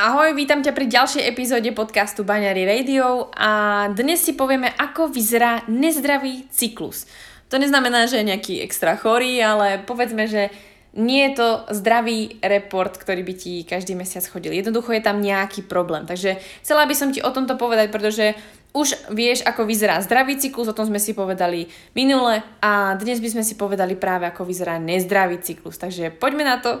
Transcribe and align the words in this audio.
Ahoj, 0.00 0.32
vítam 0.32 0.64
ťa 0.64 0.72
pri 0.72 0.88
ďalšej 0.88 1.20
epizóde 1.28 1.68
podcastu 1.76 2.24
Baňary 2.24 2.64
Radio 2.64 3.28
a 3.36 3.84
dnes 3.92 4.24
si 4.24 4.32
povieme, 4.32 4.72
ako 4.72 5.12
vyzerá 5.12 5.68
nezdravý 5.68 6.48
cyklus. 6.48 7.04
To 7.52 7.60
neznamená, 7.60 8.08
že 8.08 8.16
je 8.16 8.30
nejaký 8.32 8.64
extra 8.64 8.96
chorý, 8.96 9.36
ale 9.44 9.84
povedzme, 9.84 10.24
že 10.24 10.48
nie 10.96 11.28
je 11.28 11.36
to 11.36 11.48
zdravý 11.76 12.40
report, 12.40 12.96
ktorý 12.96 13.20
by 13.20 13.34
ti 13.36 13.68
každý 13.68 13.92
mesiac 13.92 14.24
chodil. 14.24 14.56
Jednoducho 14.56 14.96
je 14.96 15.04
tam 15.04 15.20
nejaký 15.20 15.68
problém. 15.68 16.08
Takže 16.08 16.40
chcela 16.64 16.88
by 16.88 16.94
som 16.96 17.12
ti 17.12 17.20
o 17.20 17.28
tomto 17.28 17.60
povedať, 17.60 17.92
pretože 17.92 18.32
už 18.72 19.12
vieš, 19.12 19.44
ako 19.44 19.68
vyzerá 19.68 20.00
zdravý 20.00 20.40
cyklus, 20.40 20.72
o 20.72 20.76
tom 20.76 20.88
sme 20.88 21.04
si 21.04 21.12
povedali 21.12 21.68
minule 21.92 22.40
a 22.64 22.96
dnes 22.96 23.20
by 23.20 23.28
sme 23.28 23.44
si 23.44 23.60
povedali 23.60 23.92
práve, 24.00 24.24
ako 24.24 24.48
vyzerá 24.48 24.80
nezdravý 24.80 25.36
cyklus. 25.44 25.76
Takže 25.76 26.16
poďme 26.16 26.48
na 26.48 26.56
to. 26.64 26.80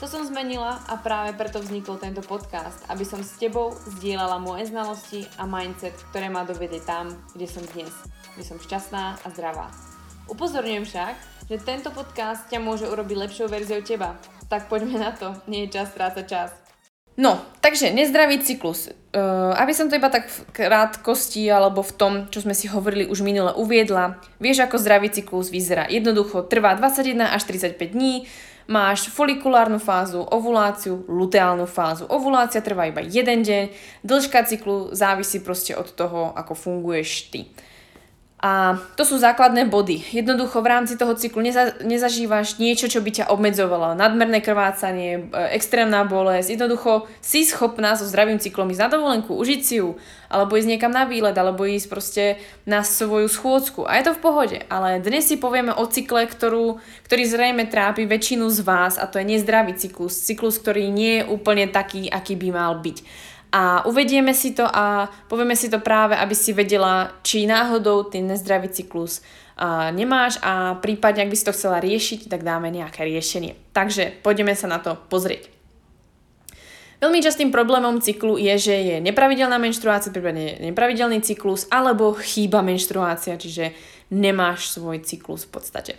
To 0.00 0.08
som 0.08 0.24
zmenila 0.24 0.80
a 0.88 0.96
práve 0.96 1.36
preto 1.36 1.60
vznikol 1.60 2.00
tento 2.00 2.24
podcast, 2.24 2.80
aby 2.88 3.04
som 3.04 3.20
s 3.20 3.36
tebou 3.36 3.76
zdieľala 4.00 4.40
moje 4.40 4.72
znalosti 4.72 5.28
a 5.36 5.44
mindset, 5.44 5.92
ktoré 6.08 6.32
ma 6.32 6.40
dovedli 6.40 6.80
tam, 6.80 7.12
kde 7.36 7.44
som 7.44 7.60
dnes, 7.76 7.92
kde 8.32 8.40
som 8.48 8.56
šťastná 8.56 9.20
a 9.20 9.26
zdravá. 9.28 9.68
Upozorňujem 10.32 10.88
však, 10.88 11.14
že 11.52 11.60
tento 11.60 11.92
podcast 11.92 12.48
ťa 12.48 12.64
môže 12.64 12.88
urobiť 12.88 13.28
lepšou 13.28 13.52
verziou 13.52 13.84
teba. 13.84 14.16
Tak 14.48 14.72
poďme 14.72 15.04
na 15.04 15.12
to, 15.12 15.36
nie 15.44 15.68
je 15.68 15.76
čas 15.76 15.92
strácať 15.92 16.24
čas. 16.24 16.50
No, 17.20 17.36
takže 17.60 17.92
nezdravý 17.92 18.40
cyklus. 18.40 18.88
Uh, 19.12 19.52
aby 19.60 19.76
som 19.76 19.92
to 19.92 20.00
iba 20.00 20.08
tak 20.08 20.32
v 20.32 20.48
krátkosti 20.48 21.44
alebo 21.52 21.84
v 21.84 21.92
tom, 21.92 22.12
čo 22.32 22.40
sme 22.40 22.56
si 22.56 22.72
hovorili 22.72 23.04
už 23.04 23.20
minule 23.20 23.52
uviedla, 23.52 24.16
vieš 24.40 24.64
ako 24.64 24.80
zdravý 24.80 25.12
cyklus 25.12 25.52
vyzerá. 25.52 25.84
Jednoducho 25.92 26.48
trvá 26.48 26.72
21 26.72 27.36
až 27.36 27.44
35 27.44 27.76
dní, 27.92 28.24
máš 28.68 29.08
folikulárnu 29.08 29.78
fázu, 29.78 30.20
ovuláciu, 30.24 31.04
luteálnu 31.08 31.64
fázu. 31.64 32.04
Ovulácia 32.10 32.60
trvá 32.60 32.88
iba 32.90 33.00
jeden 33.00 33.46
deň, 33.46 33.64
dĺžka 34.04 34.44
cyklu 34.48 34.90
závisí 34.92 35.40
proste 35.40 35.76
od 35.76 35.88
toho, 35.92 36.34
ako 36.34 36.52
funguješ 36.52 37.30
ty. 37.30 37.48
A 38.40 38.80
to 38.96 39.04
sú 39.04 39.20
základné 39.20 39.68
body. 39.68 40.00
Jednoducho 40.16 40.64
v 40.64 40.70
rámci 40.72 40.96
toho 40.96 41.12
cyklu 41.12 41.44
neza, 41.44 41.76
nezažívaš 41.84 42.56
niečo, 42.56 42.88
čo 42.88 43.04
by 43.04 43.20
ťa 43.20 43.28
obmedzovalo. 43.28 43.92
Nadmerné 43.92 44.40
krvácanie, 44.40 45.28
e, 45.28 45.52
extrémna 45.52 46.08
bolesť. 46.08 46.56
Jednoducho 46.56 47.04
si 47.20 47.44
schopná 47.44 48.00
so 48.00 48.08
zdravým 48.08 48.40
cyklom 48.40 48.72
ísť 48.72 48.80
na 48.80 48.88
dovolenku, 48.96 49.36
užiť 49.36 49.60
si 49.60 49.84
ju, 49.84 50.00
alebo 50.30 50.54
ísť 50.54 50.70
niekam 50.70 50.94
na 50.94 51.04
výlet, 51.04 51.34
alebo 51.34 51.66
ísť 51.66 51.86
proste 51.90 52.24
na 52.62 52.86
svoju 52.86 53.26
schôdzku. 53.26 53.84
A 53.84 53.98
je 53.98 54.06
to 54.06 54.16
v 54.16 54.22
pohode. 54.22 54.58
Ale 54.70 55.02
dnes 55.02 55.26
si 55.26 55.36
povieme 55.36 55.74
o 55.74 55.84
cykle, 55.90 56.30
ktorú, 56.30 56.78
ktorý 57.10 57.22
zrejme 57.26 57.66
trápi 57.66 58.06
väčšinu 58.06 58.46
z 58.46 58.62
vás 58.62 58.94
a 58.96 59.10
to 59.10 59.18
je 59.18 59.26
nezdravý 59.26 59.74
cyklus. 59.74 60.14
Cyklus, 60.22 60.62
ktorý 60.62 60.86
nie 60.88 61.20
je 61.20 61.28
úplne 61.28 61.66
taký, 61.66 62.06
aký 62.06 62.38
by 62.38 62.48
mal 62.54 62.78
byť 62.78 63.28
a 63.50 63.82
uvedieme 63.86 64.30
si 64.30 64.54
to 64.54 64.62
a 64.62 65.10
povieme 65.26 65.58
si 65.58 65.66
to 65.66 65.82
práve, 65.82 66.14
aby 66.14 66.34
si 66.38 66.54
vedela, 66.54 67.10
či 67.26 67.50
náhodou 67.50 68.06
ten 68.06 68.26
nezdravý 68.30 68.70
cyklus 68.70 69.26
uh, 69.58 69.90
nemáš 69.90 70.38
a 70.40 70.78
prípadne, 70.78 71.26
ak 71.26 71.30
by 71.34 71.36
si 71.36 71.46
to 71.46 71.54
chcela 71.54 71.82
riešiť, 71.82 72.30
tak 72.30 72.46
dáme 72.46 72.70
nejaké 72.70 73.02
riešenie. 73.02 73.58
Takže 73.74 74.22
poďme 74.22 74.54
sa 74.54 74.70
na 74.70 74.78
to 74.78 74.94
pozrieť. 75.10 75.59
Veľmi 77.00 77.24
častým 77.24 77.48
problémom 77.48 77.96
cyklu 77.96 78.36
je, 78.36 78.54
že 78.60 78.76
je 78.76 78.96
nepravidelná 79.00 79.56
menštruácia, 79.56 80.12
prípadne 80.12 80.60
nepravidelný 80.60 81.24
cyklus, 81.24 81.64
alebo 81.72 82.12
chýba 82.12 82.60
menštruácia, 82.60 83.40
čiže 83.40 83.72
nemáš 84.12 84.76
svoj 84.76 85.00
cyklus 85.00 85.48
v 85.48 85.50
podstate. 85.56 85.92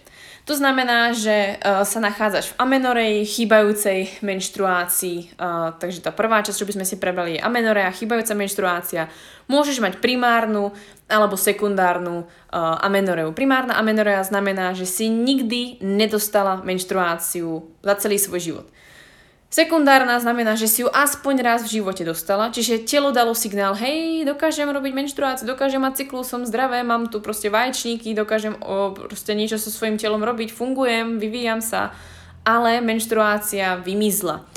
To 0.46 0.54
znamená, 0.54 1.14
že 1.14 1.58
uh, 1.58 1.82
sa 1.86 1.98
nachádzaš 2.02 2.54
v 2.54 2.58
amenoreji, 2.62 3.26
chýbajúcej 3.26 4.22
menštruácii, 4.22 5.38
uh, 5.38 5.74
takže 5.78 6.06
tá 6.06 6.14
prvá 6.14 6.46
časť, 6.46 6.58
čo 6.62 6.68
by 6.70 6.76
sme 6.78 6.86
si 6.86 7.02
prebrali, 7.02 7.38
je 7.38 7.46
amenorea, 7.46 7.90
chýbajúca 7.94 8.38
menštruácia. 8.38 9.10
Môžeš 9.50 9.82
mať 9.82 9.98
primárnu 10.02 10.70
alebo 11.10 11.34
sekundárnu 11.34 12.26
uh, 12.26 12.78
amenoreu. 12.82 13.34
Primárna 13.34 13.78
amenorea 13.78 14.22
znamená, 14.22 14.78
že 14.78 14.86
si 14.86 15.10
nikdy 15.10 15.82
nedostala 15.82 16.62
menštruáciu 16.62 17.66
za 17.82 17.94
celý 17.98 18.22
svoj 18.22 18.42
život. 18.42 18.68
Sekundárna 19.52 20.16
znamená, 20.16 20.56
že 20.56 20.72
si 20.72 20.80
ju 20.80 20.88
aspoň 20.88 21.44
raz 21.44 21.68
v 21.68 21.84
živote 21.84 22.08
dostala, 22.08 22.56
čiže 22.56 22.88
telo 22.88 23.12
dalo 23.12 23.36
signál, 23.36 23.76
hej, 23.76 24.24
dokážem 24.24 24.72
robiť 24.72 24.96
menštruáciu, 24.96 25.44
dokážem 25.44 25.84
mať 25.84 26.08
cyklus, 26.08 26.32
som 26.32 26.48
zdravé, 26.48 26.88
mám 26.88 27.12
tu 27.12 27.20
proste 27.20 27.52
vaječníky, 27.52 28.16
dokážem 28.16 28.56
o, 28.64 28.96
proste 28.96 29.36
niečo 29.36 29.60
so 29.60 29.68
svojím 29.68 30.00
telom 30.00 30.24
robiť, 30.24 30.56
fungujem, 30.56 31.20
vyvíjam 31.20 31.60
sa, 31.60 31.92
ale 32.48 32.80
menštruácia 32.80 33.76
vymizla. 33.84 34.48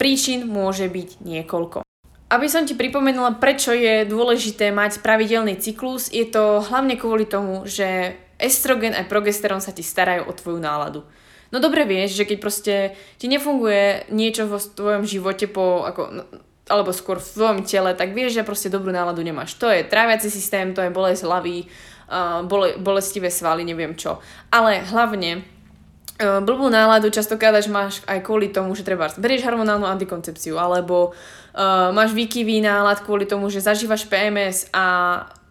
Príčin 0.00 0.48
môže 0.48 0.88
byť 0.88 1.20
niekoľko. 1.20 1.84
Aby 2.32 2.46
som 2.48 2.64
ti 2.64 2.72
pripomenula, 2.72 3.36
prečo 3.36 3.76
je 3.76 4.08
dôležité 4.08 4.72
mať 4.72 5.04
pravidelný 5.04 5.60
cyklus, 5.60 6.08
je 6.08 6.24
to 6.24 6.64
hlavne 6.64 6.96
kvôli 6.96 7.28
tomu, 7.28 7.68
že 7.68 8.16
estrogen 8.40 8.96
a 8.96 9.04
progesterón 9.04 9.60
sa 9.60 9.76
ti 9.76 9.84
starajú 9.84 10.24
o 10.24 10.32
tvoju 10.32 10.56
náladu. 10.56 11.04
No 11.50 11.58
dobre 11.58 11.82
vieš, 11.82 12.14
že 12.14 12.24
keď 12.26 12.38
proste 12.38 12.74
ti 13.18 13.26
nefunguje 13.26 14.06
niečo 14.14 14.46
vo 14.46 14.62
tvojom 14.62 15.02
živote 15.02 15.50
po, 15.50 15.82
ako, 15.82 16.30
alebo 16.70 16.94
skôr 16.94 17.18
v 17.18 17.26
tvojom 17.26 17.58
tele, 17.66 17.90
tak 17.98 18.14
vieš, 18.14 18.38
že 18.38 18.46
proste 18.46 18.70
dobrú 18.70 18.94
náladu 18.94 19.20
nemáš. 19.26 19.58
To 19.58 19.66
je 19.66 19.82
tráviaci 19.82 20.30
systém, 20.30 20.70
to 20.70 20.80
je 20.80 20.94
bolesť 20.94 21.26
hlavy, 21.26 21.66
uh, 21.66 22.46
bole, 22.46 22.78
bolestivé 22.78 23.28
svaly, 23.28 23.66
neviem 23.66 23.98
čo. 23.98 24.22
Ale 24.54 24.86
hlavne 24.86 25.42
uh, 25.42 26.38
blbú 26.38 26.70
náladu 26.70 27.10
častokrát 27.10 27.58
až 27.58 27.66
máš 27.66 27.98
aj 28.06 28.22
kvôli 28.22 28.54
tomu, 28.54 28.78
že 28.78 28.86
treba 28.86 29.10
berieš 29.10 29.42
hormonálnu 29.42 29.90
antikoncepciu, 29.90 30.54
alebo 30.54 31.10
uh, 31.10 31.90
máš 31.90 32.14
výkyvý 32.14 32.62
nálad 32.62 33.02
kvôli 33.02 33.26
tomu, 33.26 33.50
že 33.50 33.58
zažívaš 33.58 34.06
PMS 34.06 34.70
a 34.70 34.86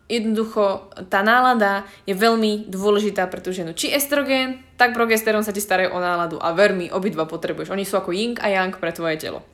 jednoducho 0.10 0.90
tá 1.08 1.22
nálada 1.22 1.86
je 2.10 2.18
veľmi 2.18 2.66
dôležitá 2.68 3.30
pre 3.30 3.40
tú 3.40 3.54
ženu. 3.54 3.78
Či 3.78 3.94
estrogen, 3.94 4.60
tak 4.76 4.98
progesterón 4.98 5.46
sa 5.46 5.54
ti 5.54 5.62
starajú 5.62 5.94
o 5.94 6.02
náladu 6.02 6.42
a 6.42 6.50
ver 6.58 6.74
mi, 6.74 6.90
obidva 6.90 7.30
potrebuješ. 7.30 7.70
Oni 7.70 7.86
sú 7.86 7.96
ako 7.96 8.10
yin 8.12 8.34
a 8.42 8.50
yang 8.50 8.74
pre 8.74 8.90
tvoje 8.90 9.22
telo. 9.22 9.46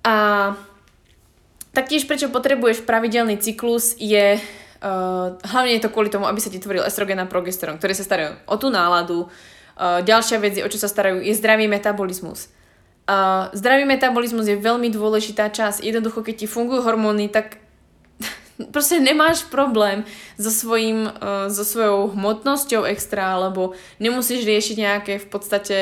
A 0.00 0.56
taktiež 1.76 2.08
prečo 2.08 2.32
potrebuješ 2.32 2.88
pravidelný 2.88 3.36
cyklus 3.36 3.92
je 4.00 4.40
uh, 4.40 5.36
hlavne 5.36 5.76
je 5.76 5.84
to 5.84 5.92
kvôli 5.92 6.08
tomu, 6.08 6.24
aby 6.24 6.40
sa 6.40 6.48
ti 6.48 6.56
tvoril 6.56 6.88
estrogen 6.88 7.20
a 7.20 7.28
progesterón, 7.28 7.76
ktoré 7.76 7.92
sa 7.92 8.08
starajú 8.08 8.40
o 8.48 8.56
tú 8.56 8.72
náladu. 8.72 9.28
Uh, 9.76 10.00
ďalšia 10.00 10.40
vec, 10.40 10.56
o 10.64 10.68
čo 10.72 10.80
sa 10.80 10.88
starajú, 10.88 11.20
je 11.20 11.36
zdravý 11.36 11.68
metabolizmus. 11.68 12.48
Uh, 13.04 13.52
zdravý 13.52 13.84
metabolizmus 13.84 14.48
je 14.48 14.56
veľmi 14.56 14.88
dôležitá 14.88 15.52
časť. 15.52 15.84
Jednoducho, 15.84 16.24
keď 16.24 16.34
ti 16.42 16.46
fungujú 16.48 16.80
hormóny, 16.80 17.28
tak 17.28 17.60
proste 18.72 19.00
nemáš 19.00 19.44
problém 19.46 20.04
so, 20.40 20.50
svojím, 20.50 21.08
uh, 21.08 21.48
so 21.52 21.64
svojou 21.64 22.12
hmotnosťou 22.16 22.88
extra, 22.88 23.36
alebo 23.36 23.76
nemusíš 24.00 24.44
riešiť 24.44 24.76
nejaké 24.76 25.12
v 25.20 25.26
podstate 25.28 25.78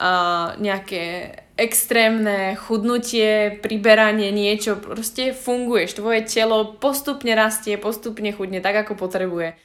uh, 0.00 0.58
nejaké 0.58 1.34
extrémne 1.56 2.52
chudnutie, 2.60 3.56
priberanie, 3.64 4.28
niečo, 4.28 4.76
proste 4.76 5.32
funguješ, 5.32 5.96
tvoje 5.96 6.20
telo 6.28 6.76
postupne 6.76 7.32
rastie, 7.32 7.80
postupne 7.80 8.28
chudne 8.36 8.60
tak, 8.60 8.84
ako 8.84 9.08
potrebuje. 9.08 9.56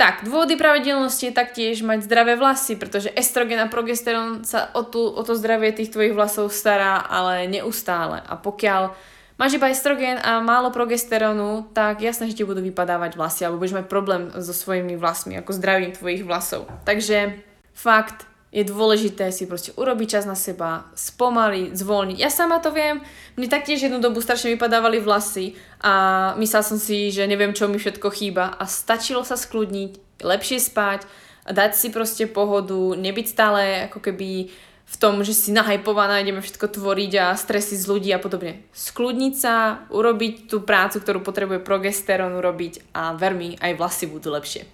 Tak, 0.00 0.24
dôvody 0.24 0.56
pravidelnosti 0.56 1.28
je 1.28 1.36
taktiež 1.36 1.84
mať 1.84 2.08
zdravé 2.08 2.32
vlasy, 2.32 2.72
pretože 2.80 3.12
estrogen 3.12 3.60
a 3.60 3.68
progesterón 3.68 4.48
sa 4.48 4.72
o, 4.72 4.80
tú, 4.80 5.04
o 5.04 5.20
to 5.20 5.36
zdravie 5.36 5.76
tých 5.76 5.92
tvojich 5.92 6.16
vlasov 6.16 6.48
stará, 6.48 7.04
ale 7.04 7.44
neustále. 7.52 8.24
A 8.24 8.40
pokiaľ 8.40 8.96
máš 9.40 9.56
iba 9.56 9.72
estrogen 9.72 10.20
a 10.20 10.44
málo 10.44 10.68
progesterónu, 10.68 11.72
tak 11.72 12.04
jasné, 12.04 12.28
že 12.28 12.36
ti 12.36 12.44
budú 12.44 12.60
vypadávať 12.60 13.16
vlasy 13.16 13.48
alebo 13.48 13.64
budeš 13.64 13.80
mať 13.80 13.86
problém 13.88 14.28
so 14.36 14.52
svojimi 14.52 15.00
vlasmi, 15.00 15.40
ako 15.40 15.56
zdravím 15.56 15.96
tvojich 15.96 16.28
vlasov. 16.28 16.68
Takže 16.84 17.40
fakt, 17.72 18.28
je 18.50 18.66
dôležité 18.66 19.30
si 19.30 19.46
proste 19.46 19.70
urobiť 19.78 20.18
čas 20.18 20.24
na 20.26 20.34
seba, 20.34 20.90
spomaliť, 20.98 21.70
zvolniť. 21.70 22.18
Ja 22.18 22.28
sama 22.28 22.58
to 22.58 22.74
viem, 22.74 22.98
mne 23.38 23.46
taktiež 23.46 23.86
jednu 23.86 24.02
dobu 24.02 24.18
strašne 24.18 24.50
vypadávali 24.58 24.98
vlasy 24.98 25.54
a 25.80 26.34
myslela 26.34 26.66
som 26.66 26.76
si, 26.76 27.14
že 27.14 27.30
neviem, 27.30 27.54
čo 27.54 27.70
mi 27.70 27.78
všetko 27.78 28.10
chýba 28.10 28.50
a 28.50 28.66
stačilo 28.66 29.22
sa 29.22 29.38
skľudniť, 29.38 30.20
lepšie 30.26 30.58
spať, 30.58 31.06
dať 31.46 31.72
si 31.78 31.88
proste 31.94 32.26
pohodu, 32.26 32.98
nebyť 32.98 33.26
stále 33.30 33.86
ako 33.86 34.02
keby 34.02 34.50
v 34.90 34.96
tom, 34.98 35.22
že 35.22 35.38
si 35.38 35.54
nahajpovaná, 35.54 36.18
ideme 36.18 36.42
všetko 36.42 36.66
tvoriť 36.66 37.12
a 37.22 37.38
stresy 37.38 37.78
z 37.78 37.86
ľudí 37.86 38.10
a 38.10 38.18
podobne. 38.18 38.58
Skľudniť 38.74 39.34
sa, 39.38 39.86
urobiť 39.86 40.50
tú 40.50 40.66
prácu, 40.66 40.98
ktorú 40.98 41.22
potrebuje 41.22 41.62
progesterón 41.62 42.34
urobiť 42.34 42.90
a 42.90 43.14
ver 43.14 43.38
mi, 43.38 43.54
aj 43.54 43.78
vlasy 43.78 44.10
budú 44.10 44.34
lepšie. 44.34 44.66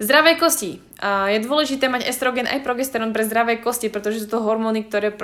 Zdravé 0.00 0.36
kosti. 0.40 0.80
Je 1.00 1.38
dôležité 1.44 1.88
mať 1.88 2.08
estrogen 2.08 2.48
aj 2.48 2.64
progesterón 2.64 3.12
pre 3.12 3.24
zdravé 3.24 3.60
kosti, 3.60 3.92
pretože 3.92 4.24
sú 4.24 4.28
to 4.32 4.40
hormóny, 4.40 4.88
ktoré 4.88 5.12
e, 5.12 5.16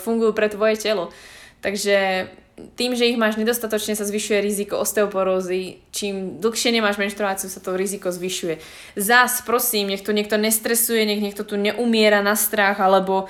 fungujú 0.00 0.32
pre 0.32 0.48
tvoje 0.48 0.80
telo. 0.80 1.12
Takže 1.60 2.28
tým, 2.76 2.96
že 2.96 3.04
ich 3.04 3.20
máš 3.20 3.36
nedostatočne, 3.36 3.92
sa 3.92 4.08
zvyšuje 4.08 4.40
riziko 4.40 4.80
osteoporózy. 4.80 5.84
Čím 5.92 6.40
dlhšie 6.40 6.72
nemáš 6.72 6.96
menštruáciu, 6.96 7.52
sa 7.52 7.60
to 7.60 7.76
riziko 7.76 8.08
zvyšuje. 8.08 8.64
Zás, 8.96 9.44
prosím, 9.44 9.92
nech 9.92 10.00
to 10.00 10.16
niekto 10.16 10.40
nestresuje, 10.40 11.04
nech 11.04 11.20
niekto 11.20 11.44
tu 11.44 11.60
neumiera 11.60 12.24
na 12.24 12.32
strach, 12.32 12.80
alebo 12.80 13.28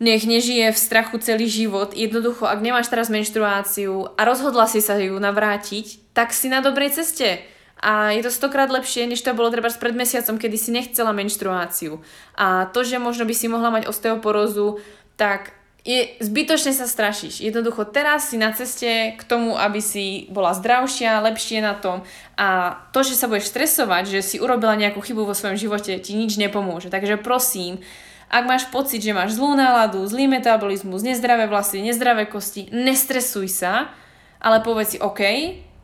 nech 0.00 0.24
nežije 0.24 0.72
v 0.72 0.78
strachu 0.80 1.20
celý 1.20 1.46
život. 1.46 1.92
Jednoducho, 1.92 2.48
ak 2.48 2.64
nemáš 2.64 2.88
teraz 2.88 3.12
menštruáciu 3.12 4.16
a 4.16 4.20
rozhodla 4.24 4.64
si 4.64 4.80
sa 4.80 4.96
ju 4.96 5.20
navrátiť, 5.20 6.16
tak 6.16 6.32
si 6.32 6.48
na 6.48 6.64
dobrej 6.64 6.96
ceste 6.96 7.44
a 7.80 8.12
je 8.12 8.24
to 8.24 8.32
stokrát 8.32 8.72
lepšie, 8.72 9.08
než 9.08 9.20
to 9.20 9.36
bolo 9.36 9.52
treba 9.52 9.68
pred 9.72 9.96
mesiacom, 9.96 10.40
kedy 10.40 10.56
si 10.56 10.70
nechcela 10.72 11.12
menštruáciu. 11.12 12.00
A 12.36 12.68
to, 12.72 12.84
že 12.84 13.00
možno 13.00 13.28
by 13.28 13.34
si 13.36 13.48
mohla 13.48 13.68
mať 13.72 13.88
osteoporózu, 13.88 14.80
tak 15.20 15.52
je 15.80 16.12
zbytočne 16.20 16.76
sa 16.76 16.84
strašíš. 16.84 17.40
Jednoducho 17.40 17.88
teraz 17.88 18.28
si 18.28 18.36
na 18.36 18.52
ceste 18.52 19.16
k 19.16 19.22
tomu, 19.24 19.56
aby 19.56 19.80
si 19.80 20.28
bola 20.28 20.52
zdravšia, 20.52 21.24
lepšie 21.24 21.64
na 21.64 21.72
tom 21.72 22.04
a 22.36 22.76
to, 22.92 23.00
že 23.00 23.16
sa 23.16 23.32
budeš 23.32 23.48
stresovať, 23.48 24.12
že 24.12 24.20
si 24.20 24.36
urobila 24.36 24.76
nejakú 24.76 25.00
chybu 25.00 25.24
vo 25.24 25.32
svojom 25.32 25.56
živote, 25.56 25.96
ti 26.00 26.12
nič 26.16 26.36
nepomôže. 26.36 26.92
Takže 26.92 27.16
prosím, 27.16 27.80
ak 28.30 28.44
máš 28.46 28.64
pocit, 28.70 29.02
že 29.02 29.10
máš 29.10 29.34
zlú 29.34 29.58
náladu, 29.58 30.06
zlý 30.06 30.30
metabolizmus, 30.30 31.02
nezdravé 31.02 31.50
vlasy, 31.50 31.82
nezdravé 31.82 32.30
kosti, 32.30 32.70
nestresuj 32.70 33.50
sa, 33.50 33.90
ale 34.38 34.62
povedz 34.62 34.94
si 34.94 34.98
OK, 35.02 35.20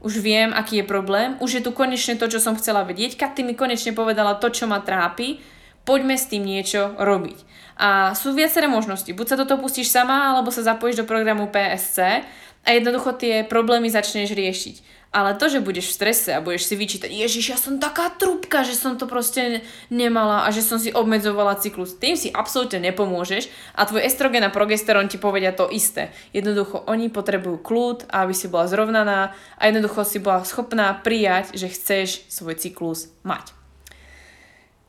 už 0.06 0.22
viem, 0.22 0.54
aký 0.54 0.80
je 0.80 0.86
problém, 0.86 1.34
už 1.42 1.58
je 1.58 1.62
tu 1.66 1.74
konečne 1.74 2.14
to, 2.14 2.30
čo 2.30 2.38
som 2.38 2.54
chcela 2.54 2.86
vedieť, 2.86 3.18
Katy 3.18 3.42
mi 3.42 3.58
konečne 3.58 3.90
povedala 3.90 4.38
to, 4.38 4.46
čo 4.54 4.70
ma 4.70 4.78
trápi, 4.78 5.42
poďme 5.82 6.14
s 6.14 6.30
tým 6.30 6.46
niečo 6.46 6.94
robiť. 6.94 7.42
A 7.76 8.14
sú 8.14 8.32
viaceré 8.32 8.70
možnosti. 8.70 9.10
Buď 9.10 9.26
sa 9.26 9.36
do 9.36 9.44
toho 9.44 9.60
pustíš 9.60 9.90
sama, 9.90 10.32
alebo 10.32 10.54
sa 10.54 10.64
zapojíš 10.64 11.02
do 11.02 11.08
programu 11.08 11.50
PSC 11.50 12.24
a 12.66 12.68
jednoducho 12.72 13.18
tie 13.18 13.42
problémy 13.44 13.90
začneš 13.90 14.32
riešiť. 14.32 14.95
Ale 15.14 15.38
to, 15.38 15.48
že 15.48 15.64
budeš 15.64 15.94
v 15.94 15.96
strese 15.96 16.30
a 16.34 16.44
budeš 16.44 16.68
si 16.68 16.74
vyčítať, 16.76 17.08
ježiš, 17.08 17.54
ja 17.54 17.58
som 17.58 17.80
taká 17.80 18.12
trúbka, 18.12 18.66
že 18.66 18.76
som 18.76 19.00
to 19.00 19.08
proste 19.08 19.64
nemala 19.88 20.44
a 20.44 20.52
že 20.52 20.60
som 20.60 20.76
si 20.76 20.92
obmedzovala 20.92 21.56
cyklus, 21.56 21.96
tým 21.96 22.18
si 22.18 22.28
absolútne 22.28 22.82
nepomôžeš 22.90 23.48
a 23.72 23.88
tvoj 23.88 24.04
estrogen 24.04 24.44
a 24.44 24.52
progesterón 24.52 25.08
ti 25.08 25.16
povedia 25.16 25.56
to 25.56 25.70
isté. 25.72 26.12
Jednoducho, 26.36 26.84
oni 26.84 27.08
potrebujú 27.08 27.62
kľud, 27.62 28.12
aby 28.12 28.34
si 28.36 28.50
bola 28.50 28.68
zrovnaná 28.68 29.32
a 29.56 29.62
jednoducho 29.64 30.04
si 30.04 30.18
bola 30.20 30.44
schopná 30.44 30.92
prijať, 31.00 31.56
že 31.56 31.72
chceš 31.72 32.26
svoj 32.28 32.58
cyklus 32.60 33.08
mať. 33.24 33.56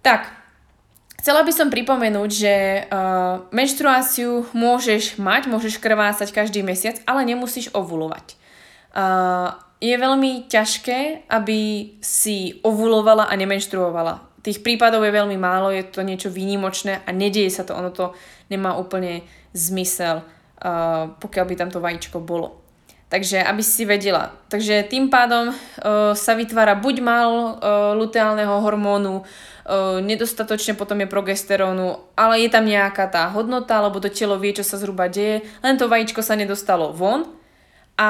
Tak, 0.03 0.47
Chcela 1.17 1.43
by 1.43 1.51
som 1.51 1.67
pripomenúť, 1.67 2.29
že 2.31 2.53
uh, 2.87 3.43
menštruáciu 3.51 4.47
môžeš 4.55 5.19
mať, 5.19 5.51
môžeš 5.51 5.75
krvácať 5.81 6.31
každý 6.31 6.63
mesiac, 6.63 7.03
ale 7.03 7.27
nemusíš 7.27 7.67
ovulovať. 7.75 8.39
Je 9.77 9.93
veľmi 9.93 10.49
ťažké, 10.49 11.29
aby 11.29 11.59
si 12.01 12.57
ovulovala 12.65 13.29
a 13.29 13.33
nemenštruovala. 13.37 14.41
Tých 14.41 14.65
prípadov 14.65 15.03
je 15.05 15.11
veľmi 15.11 15.37
málo, 15.37 15.69
je 15.69 15.85
to 15.85 16.01
niečo 16.01 16.31
výnimočné 16.33 17.03
a 17.05 17.09
nedieje 17.11 17.51
sa 17.51 17.63
to, 17.67 17.75
ono 17.75 17.91
to 17.91 18.15
nemá 18.47 18.79
úplne 18.79 19.27
zmysel, 19.51 20.23
uh, 20.23 21.11
pokiaľ 21.19 21.45
by 21.45 21.55
tam 21.59 21.69
to 21.69 21.83
vajíčko 21.83 22.23
bolo. 22.23 22.63
Takže 23.11 23.43
aby 23.43 23.63
si 23.63 23.83
vedela. 23.83 24.35
Takže 24.47 24.87
tým 24.87 25.11
pádom 25.11 25.51
uh, 25.51 25.55
sa 26.15 26.33
vytvára 26.33 26.79
buď 26.79 26.95
málo 27.03 27.41
uh, 27.43 27.91
luteálneho 27.99 28.63
hormónu, 28.63 29.21
uh, 29.21 29.99
nedostatočne 29.99 30.79
potom 30.79 31.03
je 31.03 31.11
progesterónu, 31.11 32.15
ale 32.15 32.39
je 32.41 32.49
tam 32.49 32.63
nejaká 32.63 33.11
tá 33.11 33.27
hodnota, 33.29 33.83
lebo 33.83 33.99
to 33.99 34.07
telo 34.07 34.39
vie, 34.39 34.55
čo 34.55 34.63
sa 34.63 34.79
zhruba 34.79 35.11
deje, 35.11 35.43
len 35.59 35.75
to 35.75 35.91
vajíčko 35.91 36.23
sa 36.23 36.39
nedostalo 36.39 36.95
von 36.95 37.27
a 37.97 38.09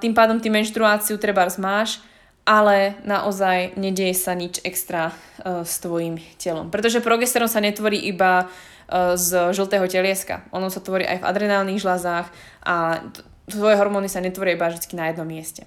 tým 0.00 0.16
pádom 0.16 0.40
ty 0.40 0.48
menštruáciu 0.48 1.20
treba 1.20 1.44
máš, 1.60 2.00
ale 2.46 2.96
naozaj 3.04 3.76
nedieje 3.76 4.16
sa 4.16 4.32
nič 4.32 4.64
extra 4.64 5.12
uh, 5.12 5.66
s 5.66 5.82
tvojim 5.82 6.16
telom. 6.40 6.72
Pretože 6.72 7.04
progesterón 7.04 7.50
sa 7.50 7.60
netvorí 7.60 8.00
iba 8.00 8.46
uh, 8.46 9.18
z 9.18 9.52
žltého 9.52 9.84
telieska. 9.90 10.46
Ono 10.56 10.72
sa 10.72 10.80
tvorí 10.80 11.04
aj 11.04 11.20
v 11.20 11.28
adrenálnych 11.28 11.82
žľazách 11.82 12.26
a 12.64 13.04
tvoje 13.50 13.74
hormóny 13.76 14.08
sa 14.08 14.24
netvoria 14.24 14.56
iba 14.56 14.70
vždy 14.70 14.94
na 14.96 15.10
jednom 15.10 15.26
mieste. 15.26 15.66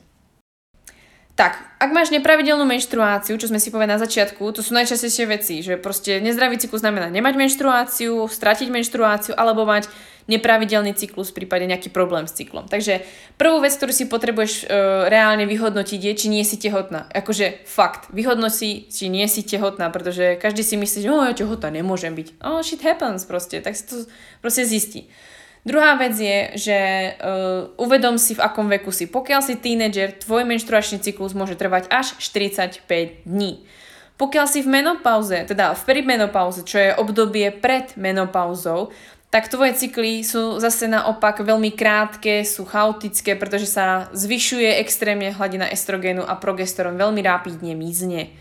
Tak, 1.39 1.55
ak 1.79 1.95
máš 1.95 2.11
nepravidelnú 2.11 2.67
menštruáciu, 2.67 3.39
čo 3.39 3.47
sme 3.47 3.63
si 3.63 3.71
povedali 3.71 3.95
na 3.95 4.03
začiatku, 4.03 4.43
to 4.51 4.59
sú 4.59 4.75
najčastejšie 4.75 5.23
veci, 5.23 5.63
že 5.63 5.79
proste 5.79 6.19
nezdravý 6.19 6.59
cyklus 6.59 6.83
znamená 6.83 7.07
nemať 7.07 7.39
menštruáciu, 7.39 8.27
stratiť 8.27 8.67
menštruáciu 8.67 9.39
alebo 9.39 9.63
mať 9.63 9.87
nepravidelný 10.29 10.93
cyklus 10.93 11.33
v 11.33 11.43
prípade 11.43 11.65
nejaký 11.65 11.89
problém 11.89 12.29
s 12.29 12.37
cyklom. 12.37 12.69
Takže 12.69 13.01
prvú 13.41 13.65
vec, 13.65 13.73
ktorú 13.73 13.89
si 13.89 14.05
potrebuješ 14.05 14.53
e, 14.63 14.65
reálne 15.09 15.49
vyhodnotiť 15.49 15.99
je, 15.99 16.13
či 16.13 16.27
nie 16.29 16.45
si 16.45 16.61
tehotná. 16.61 17.09
Akože 17.09 17.65
fakt, 17.65 18.13
vyhodnoť 18.13 18.53
si, 18.53 18.85
či 18.87 19.09
nie 19.09 19.25
si 19.25 19.41
tehotná, 19.41 19.89
pretože 19.89 20.37
každý 20.37 20.61
si 20.61 20.77
myslí, 20.77 20.99
že 21.01 21.09
oh, 21.09 21.25
ja 21.25 21.33
tehotná 21.33 21.73
nemôžem 21.73 22.13
byť. 22.13 22.39
Oh, 22.45 22.61
shit 22.61 22.85
happens 22.85 23.25
proste, 23.25 23.59
tak 23.59 23.73
si 23.73 23.89
to 23.89 24.05
proste 24.45 24.63
zistí. 24.69 25.09
Druhá 25.67 25.99
vec 25.99 26.15
je, 26.15 26.55
že 26.55 26.77
uh, 27.19 27.67
uvedom 27.75 28.15
si, 28.15 28.31
v 28.31 28.41
akom 28.41 28.71
veku 28.71 28.95
si. 28.95 29.11
Pokiaľ 29.11 29.41
si 29.43 29.59
tínedžer, 29.59 30.15
tvoj 30.23 30.47
menštruačný 30.47 31.03
cyklus 31.03 31.35
môže 31.35 31.59
trvať 31.59 31.91
až 31.91 32.15
45 32.15 32.87
dní. 33.27 33.67
Pokiaľ 34.19 34.45
si 34.51 34.59
v 34.59 34.71
menopauze, 34.71 35.47
teda 35.47 35.75
v 35.75 35.83
perimenopauze, 35.87 36.67
čo 36.67 36.75
je 36.75 36.91
obdobie 36.95 37.55
pred 37.55 37.95
menopauzou, 37.95 38.91
tak 39.29 39.45
tvoje 39.45 39.77
cykly 39.77 40.25
sú 40.25 40.57
zase 40.57 40.89
naopak 40.89 41.45
veľmi 41.45 41.77
krátke, 41.77 42.41
sú 42.41 42.65
chaotické, 42.65 43.37
pretože 43.37 43.69
sa 43.69 44.09
zvyšuje 44.09 44.81
extrémne 44.81 45.29
hladina 45.29 45.69
estrogénu 45.69 46.25
a 46.25 46.33
progesterón 46.33 46.97
veľmi 46.97 47.21
rápidne 47.21 47.77
mizne. 47.77 48.33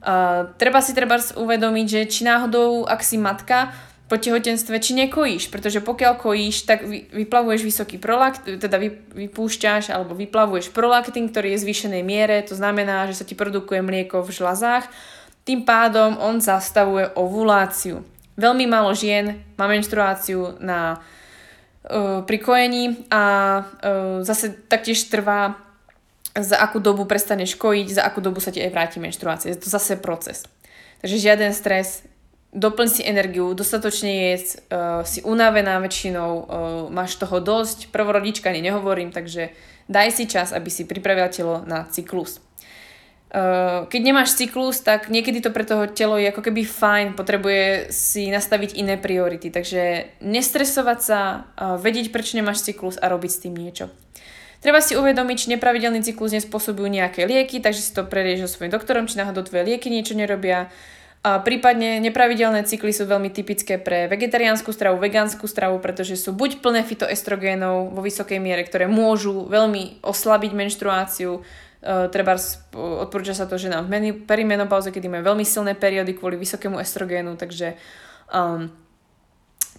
Uh, 0.00 0.54
treba 0.56 0.80
si 0.80 0.94
treba 0.94 1.18
uvedomiť, 1.18 1.86
že 1.90 2.00
či 2.08 2.20
náhodou, 2.24 2.86
ak 2.86 3.02
si 3.02 3.18
matka, 3.18 3.74
po 4.10 4.18
tehotenstve, 4.18 4.82
či 4.82 4.98
nekojíš, 5.06 5.54
pretože 5.54 5.78
pokiaľ 5.78 6.18
kojíš, 6.18 6.66
tak 6.66 6.82
vyplavuješ 7.14 7.62
vysoký 7.62 8.02
prolakt, 8.02 8.42
teda 8.42 8.74
vypúšťaš 9.14 9.94
alebo 9.94 10.18
vyplavuješ 10.18 10.74
prolaktín, 10.74 11.30
ktorý 11.30 11.54
je 11.54 11.58
v 11.62 11.64
zvýšenej 11.70 12.02
miere, 12.02 12.42
to 12.42 12.58
znamená, 12.58 13.06
že 13.06 13.22
sa 13.22 13.24
ti 13.26 13.38
produkuje 13.38 13.86
mlieko 13.86 14.26
v 14.26 14.34
žlazách, 14.34 14.90
tým 15.46 15.62
pádom 15.62 16.18
on 16.18 16.42
zastavuje 16.42 17.06
ovuláciu. 17.14 18.02
Veľmi 18.40 18.64
málo 18.64 18.96
žien 18.96 19.44
má 19.60 19.68
menštruáciu 19.68 20.56
na, 20.64 20.96
uh, 21.84 22.24
pri 22.24 22.38
kojení 22.40 23.04
a 23.12 23.22
uh, 23.60 24.24
zase 24.24 24.56
taktiež 24.64 25.04
trvá 25.12 25.60
za 26.32 26.56
akú 26.56 26.80
dobu 26.80 27.04
prestaneš 27.04 27.60
kojiť, 27.60 28.00
za 28.00 28.02
akú 28.08 28.24
dobu 28.24 28.40
sa 28.40 28.48
ti 28.48 28.64
aj 28.64 28.72
vráti 28.72 28.96
menštruácia. 28.96 29.52
Je 29.52 29.60
to 29.60 29.68
zase 29.68 30.00
proces. 30.00 30.48
Takže 31.04 31.20
žiaden 31.20 31.52
stres, 31.52 32.06
doplň 32.56 32.88
si 32.88 33.02
energiu, 33.04 33.52
dostatočne 33.52 34.32
jedz, 34.32 34.56
uh, 34.72 35.04
si 35.04 35.20
unavená 35.20 35.76
väčšinou, 35.84 36.30
uh, 36.32 36.44
máš 36.88 37.20
toho 37.20 37.44
dosť, 37.44 37.92
prvorodička 37.92 38.48
ani 38.48 38.64
nehovorím, 38.64 39.12
takže 39.12 39.52
daj 39.90 40.16
si 40.16 40.24
čas, 40.24 40.56
aby 40.56 40.72
si 40.72 40.88
pripravila 40.88 41.28
telo 41.28 41.60
na 41.68 41.84
cyklus. 41.92 42.40
Uh, 43.30 43.86
keď 43.86 44.00
nemáš 44.10 44.34
cyklus, 44.34 44.82
tak 44.82 45.06
niekedy 45.06 45.38
to 45.38 45.54
pre 45.54 45.62
toho 45.62 45.86
telo 45.86 46.18
je 46.18 46.26
ako 46.34 46.50
keby 46.50 46.66
fajn, 46.66 47.06
potrebuje 47.14 47.94
si 47.94 48.26
nastaviť 48.26 48.74
iné 48.74 48.98
priority, 48.98 49.54
takže 49.54 50.18
nestresovať 50.18 50.98
sa, 50.98 51.18
uh, 51.54 51.78
vedieť 51.78 52.10
prečo 52.10 52.34
nemáš 52.34 52.66
cyklus 52.66 52.98
a 52.98 53.06
robiť 53.06 53.30
s 53.30 53.42
tým 53.46 53.54
niečo. 53.54 53.86
Treba 54.58 54.82
si 54.82 54.98
uvedomiť, 54.98 55.36
či 55.38 55.46
nepravidelný 55.54 56.02
cyklus 56.02 56.34
nespôsobujú 56.34 56.90
nejaké 56.90 57.22
lieky, 57.22 57.62
takže 57.62 57.80
si 57.80 57.94
to 57.94 58.02
prerieš 58.02 58.50
so 58.50 58.58
svojím 58.58 58.74
doktorom, 58.74 59.06
či 59.06 59.22
náhodou 59.22 59.46
tvoje 59.46 59.62
lieky 59.62 59.94
niečo 59.94 60.18
nerobia, 60.18 60.66
a 61.20 61.36
prípadne 61.36 62.00
nepravidelné 62.00 62.64
cykly 62.64 62.96
sú 62.96 63.04
veľmi 63.04 63.28
typické 63.28 63.76
pre 63.76 64.08
vegetariánsku 64.08 64.72
stravu, 64.72 64.96
vegánsku 64.96 65.44
stravu, 65.44 65.76
pretože 65.76 66.16
sú 66.16 66.32
buď 66.32 66.64
plné 66.64 66.80
fitoestrogénov 66.80 67.92
vo 67.92 68.00
vysokej 68.00 68.40
miere, 68.40 68.64
ktoré 68.64 68.88
môžu 68.88 69.44
veľmi 69.44 70.00
oslabiť 70.00 70.52
menštruáciu, 70.56 71.44
uh, 71.82 72.06
treba 72.12 72.36
odporúča 72.76 73.36
sa 73.36 73.48
to 73.48 73.60
ženám 73.60 73.88
v 73.88 74.24
perimenopauze, 74.24 74.92
kedy 74.92 75.08
majú 75.08 75.34
veľmi 75.34 75.44
silné 75.44 75.76
periódy 75.76 76.16
kvôli 76.16 76.36
vysokému 76.40 76.80
estrogénu, 76.80 77.36
takže 77.36 77.76
um, 78.32 78.70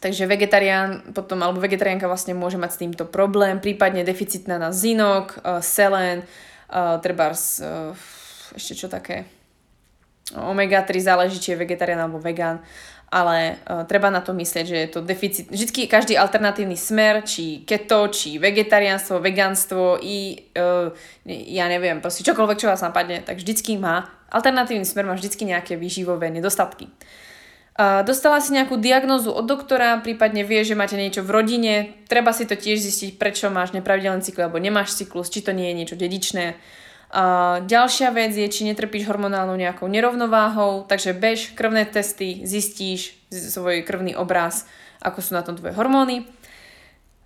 Takže 0.01 0.25
vegetarián 0.25 1.13
potom, 1.13 1.46
alebo 1.46 1.62
vegetariánka 1.62 2.10
vlastne 2.10 2.34
môže 2.34 2.58
mať 2.58 2.74
s 2.74 2.81
týmto 2.81 3.05
problém, 3.05 3.62
prípadne 3.62 4.01
deficitná 4.01 4.58
na 4.58 4.74
zinok, 4.74 5.38
uh, 5.46 5.62
selen, 5.62 6.25
uh, 6.74 6.98
treba 7.05 7.29
uh, 7.29 7.93
ešte 8.58 8.74
čo 8.74 8.89
také, 8.89 9.29
omega-3 10.34 10.89
záleží, 10.98 11.38
či 11.38 11.53
je 11.53 11.62
vegetarián 11.62 12.01
alebo 12.01 12.17
vegán, 12.17 12.65
ale 13.12 13.60
uh, 13.68 13.84
treba 13.84 14.08
na 14.08 14.24
to 14.24 14.32
myslieť, 14.32 14.65
že 14.65 14.77
je 14.80 14.89
to 14.89 15.03
deficit. 15.03 15.51
Vždycky 15.51 15.91
každý 15.91 16.15
alternatívny 16.15 16.80
smer, 16.80 17.27
či 17.27 17.68
keto, 17.68 18.08
či 18.08 18.39
vegetariánstvo, 18.39 19.20
vegánstvo 19.20 20.00
i 20.00 20.48
uh, 20.56 20.96
ja 21.27 21.68
neviem, 21.68 22.00
proste 22.00 22.24
čokoľvek, 22.24 22.58
čo 22.58 22.72
vás 22.72 22.80
napadne, 22.80 23.20
tak 23.20 23.44
vždycky 23.44 23.75
má, 23.75 24.08
alternatívny 24.32 24.88
smer 24.88 25.03
má 25.03 25.13
vždycky 25.20 25.44
nejaké 25.44 25.75
výživové 25.75 26.32
nedostatky. 26.32 26.88
Dostala 27.80 28.44
si 28.44 28.51
nejakú 28.51 28.77
diagnózu 28.77 29.32
od 29.32 29.48
doktora, 29.48 30.03
prípadne 30.03 30.44
vie, 30.44 30.62
že 30.62 30.75
máte 30.75 31.00
niečo 31.00 31.24
v 31.24 31.34
rodine, 31.34 31.74
treba 32.06 32.36
si 32.36 32.44
to 32.44 32.60
tiež 32.60 32.77
zistiť, 32.77 33.15
prečo 33.15 33.48
máš 33.48 33.72
nepravidelný 33.72 34.22
cyklus 34.22 34.44
alebo 34.44 34.60
nemáš 34.60 35.00
cyklus, 35.00 35.32
či 35.32 35.39
to 35.39 35.56
nie 35.56 35.72
je 35.72 35.77
niečo 35.80 35.96
dedičné. 35.96 36.60
A 37.12 37.60
ďalšia 37.68 38.15
vec 38.15 38.32
je, 38.32 38.48
či 38.48 38.63
netrpíš 38.63 39.03
hormonálnou 39.03 39.60
nejakou 39.60 39.91
nerovnováhou, 39.91 40.88
takže 40.88 41.12
bež 41.12 41.51
krvné 41.60 41.84
testy, 41.84 42.48
zistíš 42.48 43.20
svoj 43.27 43.84
krvný 43.84 44.15
obraz, 44.15 44.63
ako 45.03 45.20
sú 45.20 45.36
na 45.36 45.44
tom 45.44 45.60
tvoje 45.60 45.75
hormóny. 45.75 46.24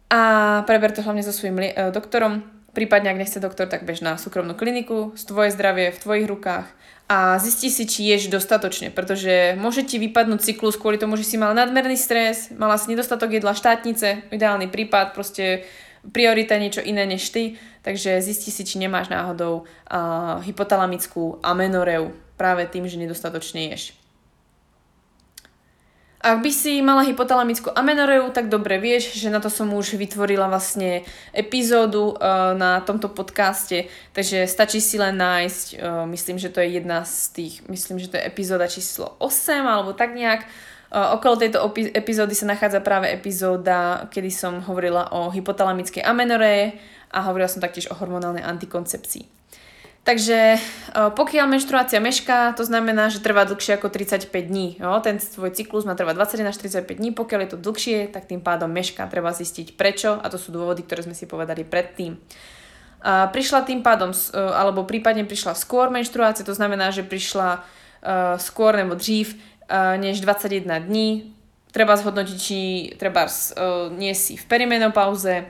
A 0.10 0.62
preber 0.66 0.90
to 0.90 1.06
hlavne 1.06 1.22
so 1.22 1.30
svojím 1.30 1.70
e, 1.70 1.94
doktorom, 1.94 2.42
prípadne 2.74 3.14
ak 3.14 3.22
nechce 3.22 3.38
doktor, 3.38 3.70
tak 3.70 3.86
bež 3.86 4.02
na 4.02 4.18
súkromnú 4.18 4.58
kliniku, 4.58 5.14
tvoje 5.22 5.54
zdravie 5.54 5.94
v 5.94 6.02
tvojich 6.02 6.28
rukách 6.30 6.66
a 7.06 7.38
zisti 7.38 7.70
si, 7.70 7.86
či 7.86 8.02
ješ 8.10 8.34
dostatočne, 8.34 8.90
pretože 8.90 9.54
môže 9.62 9.86
ti 9.86 10.02
vypadnúť 10.02 10.42
cyklus 10.42 10.74
kvôli 10.74 10.98
tomu, 10.98 11.14
že 11.14 11.26
si 11.26 11.38
mal 11.38 11.54
nadmerný 11.54 11.94
stres, 11.94 12.50
mala 12.58 12.82
si 12.82 12.90
nedostatok 12.90 13.30
jedla 13.30 13.54
štátnice, 13.54 14.34
ideálny 14.34 14.66
prípad, 14.74 15.14
proste 15.14 15.70
priorita 16.12 16.58
niečo 16.58 16.82
iné 16.82 17.06
než 17.06 17.30
ty, 17.30 17.58
takže 17.82 18.22
zisti 18.22 18.52
si, 18.52 18.66
či 18.66 18.82
nemáš 18.82 19.10
náhodou 19.10 19.64
uh, 19.64 20.42
hypotalamickú 20.44 21.40
amenoreu 21.42 22.14
práve 22.36 22.68
tým, 22.68 22.90
že 22.90 23.00
nedostatočne 23.00 23.72
ješ. 23.74 23.96
Ak 26.26 26.42
by 26.42 26.50
si 26.50 26.82
mala 26.82 27.06
hypotalamickú 27.06 27.70
amenoreu, 27.78 28.34
tak 28.34 28.50
dobre 28.50 28.82
vieš, 28.82 29.14
že 29.14 29.30
na 29.30 29.38
to 29.38 29.46
som 29.54 29.70
už 29.70 29.94
vytvorila 29.94 30.50
vlastne 30.50 31.06
epizódu 31.30 32.18
uh, 32.18 32.58
na 32.58 32.82
tomto 32.82 33.14
podcaste, 33.14 33.86
takže 34.10 34.50
stačí 34.50 34.82
si 34.82 34.98
len 34.98 35.22
nájsť, 35.22 35.66
uh, 35.78 36.10
myslím, 36.10 36.42
že 36.42 36.50
to 36.50 36.66
je 36.66 36.82
jedna 36.82 37.06
z 37.06 37.30
tých, 37.30 37.54
myslím, 37.70 38.02
že 38.02 38.10
to 38.10 38.18
je 38.18 38.26
epizóda 38.26 38.66
číslo 38.66 39.14
8 39.22 39.62
alebo 39.70 39.94
tak 39.94 40.18
nejak. 40.18 40.50
Okolo 40.92 41.36
tejto 41.36 41.62
epizódy 41.94 42.38
sa 42.38 42.46
nachádza 42.46 42.80
práve 42.80 43.10
epizóda, 43.12 44.06
kedy 44.14 44.30
som 44.30 44.62
hovorila 44.64 45.10
o 45.12 45.34
hypotalamickej 45.34 46.06
amenoree 46.06 46.78
a 47.12 47.26
hovorila 47.26 47.50
som 47.50 47.64
taktiež 47.64 47.90
o 47.90 47.98
hormonálnej 47.98 48.44
antikoncepcii. 48.44 49.36
Takže 50.06 50.38
e, 50.54 50.60
pokiaľ 50.94 51.50
menštruácia 51.50 51.98
mešká, 51.98 52.54
to 52.54 52.62
znamená, 52.62 53.10
že 53.10 53.26
trvá 53.26 53.42
dlhšie 53.42 53.82
ako 53.82 53.90
35 53.90 54.30
dní. 54.30 54.78
Jo? 54.78 55.02
Ten 55.02 55.18
svoj 55.18 55.50
cyklus 55.58 55.82
má 55.82 55.98
trvať 55.98 56.14
21 56.46 56.54
až 56.54 56.58
35 56.62 57.02
dní. 57.02 57.10
Pokiaľ 57.10 57.40
je 57.42 57.50
to 57.50 57.58
dlhšie, 57.58 57.98
tak 58.14 58.30
tým 58.30 58.38
pádom 58.38 58.70
mešká. 58.70 59.10
Treba 59.10 59.34
zistiť 59.34 59.74
prečo 59.74 60.14
a 60.22 60.30
to 60.30 60.38
sú 60.38 60.54
dôvody, 60.54 60.86
ktoré 60.86 61.02
sme 61.02 61.18
si 61.18 61.26
povedali 61.26 61.66
predtým. 61.66 62.22
A 63.02 63.34
prišla 63.34 63.66
tým 63.66 63.82
pádom, 63.82 64.14
e, 64.14 64.38
alebo 64.38 64.86
prípadne 64.86 65.26
prišla 65.26 65.58
skôr 65.58 65.90
menštruácia, 65.90 66.46
to 66.46 66.54
znamená, 66.54 66.94
že 66.94 67.02
prišla 67.02 67.66
skôr 68.38 68.78
nebo 68.78 68.94
dřív 68.94 69.34
než 69.98 70.22
21 70.22 70.80
dní. 70.86 71.34
Treba 71.72 72.00
zhodnotiť, 72.00 72.38
či 72.40 72.60
treba 72.96 73.28
uh, 73.28 73.92
nie 73.92 74.16
si 74.16 74.40
v 74.40 74.48
perimenopauze, 74.48 75.44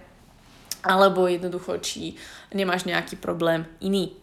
alebo 0.82 1.30
jednoducho, 1.30 1.78
či 1.82 2.18
nemáš 2.54 2.90
nejaký 2.90 3.18
problém 3.18 3.70
iný. 3.78 4.18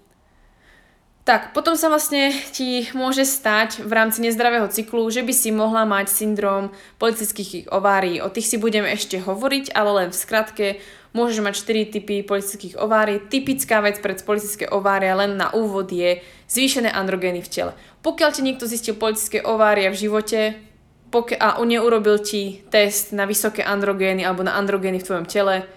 Tak, 1.22 1.54
potom 1.54 1.78
sa 1.78 1.86
vlastne 1.86 2.34
ti 2.50 2.90
môže 2.98 3.22
stať 3.22 3.86
v 3.86 3.92
rámci 3.94 4.26
nezdravého 4.26 4.66
cyklu, 4.66 5.06
že 5.06 5.22
by 5.22 5.30
si 5.30 5.54
mohla 5.54 5.86
mať 5.86 6.10
syndrom 6.10 6.74
politických 6.98 7.70
ovárií. 7.70 8.18
O 8.18 8.26
tých 8.26 8.50
si 8.50 8.58
budeme 8.58 8.90
ešte 8.90 9.22
hovoriť, 9.22 9.70
ale 9.70 9.90
len 10.02 10.08
v 10.10 10.18
skratke. 10.18 10.66
Môžeš 11.12 11.44
mať 11.44 11.60
4 11.60 11.92
typy 11.92 12.24
politických 12.24 12.80
ovárií. 12.80 13.20
Typická 13.28 13.84
vec 13.84 14.00
pre 14.00 14.16
politické 14.16 14.64
ovária 14.72 15.12
len 15.12 15.36
na 15.36 15.52
úvod 15.52 15.92
je 15.92 16.24
zvýšené 16.48 16.88
androgény 16.88 17.44
v 17.44 17.52
tele. 17.52 17.72
Pokiaľ 18.00 18.30
ti 18.32 18.40
niekto 18.40 18.64
zistil 18.64 18.96
politické 18.96 19.44
ovária 19.44 19.92
v 19.92 20.00
živote 20.08 20.56
a 21.36 21.60
neurobil 21.60 22.16
ti 22.24 22.64
test 22.72 23.12
na 23.12 23.28
vysoké 23.28 23.60
androgény 23.60 24.24
alebo 24.24 24.40
na 24.40 24.56
androgény 24.56 25.04
v 25.04 25.06
tvojom 25.06 25.26
tele, 25.28 25.68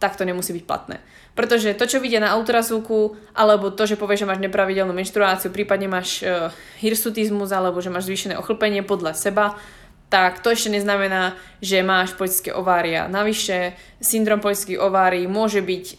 tak 0.00 0.16
to 0.16 0.24
nemusí 0.24 0.56
byť 0.56 0.64
platné. 0.64 1.04
Pretože 1.36 1.76
to, 1.76 1.86
čo 1.86 2.02
vidia 2.02 2.18
na 2.18 2.34
ultrasvuku, 2.34 3.14
alebo 3.36 3.70
to, 3.70 3.86
že 3.86 3.94
povieš, 3.94 4.26
že 4.26 4.28
máš 4.30 4.42
nepravidelnú 4.42 4.90
menštruáciu, 4.90 5.54
prípadne 5.54 5.86
máš 5.86 6.24
uh, 6.26 6.50
hirsutizmus, 6.82 7.54
alebo 7.54 7.78
že 7.78 7.94
máš 7.94 8.10
zvýšené 8.10 8.34
ochlpenie 8.34 8.82
podľa 8.82 9.14
seba, 9.14 9.54
tak 10.08 10.40
to 10.40 10.48
ešte 10.48 10.72
neznamená, 10.72 11.36
že 11.60 11.84
máš 11.84 12.16
politické 12.16 12.52
ovária. 12.52 13.08
Navyše, 13.08 13.76
syndrom 14.00 14.40
politických 14.40 14.80
ovárií 14.80 15.28
môže 15.28 15.60
byť 15.60 15.84
uh, 15.88 15.96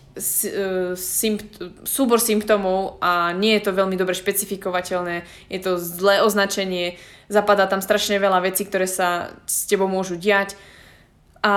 sympt- 0.98 1.86
súbor 1.86 2.18
symptómov 2.18 2.98
a 3.06 3.34
nie 3.38 3.54
je 3.58 3.70
to 3.70 3.78
veľmi 3.78 3.94
dobre 3.98 4.18
špecifikovateľné, 4.18 5.26
je 5.54 5.60
to 5.62 5.78
zlé 5.78 6.26
označenie, 6.26 6.98
zapadá 7.30 7.70
tam 7.70 7.86
strašne 7.86 8.18
veľa 8.18 8.46
vecí, 8.50 8.66
ktoré 8.66 8.90
sa 8.90 9.34
s 9.46 9.70
tebou 9.70 9.86
môžu 9.86 10.18
diať. 10.18 10.58
A 11.46 11.54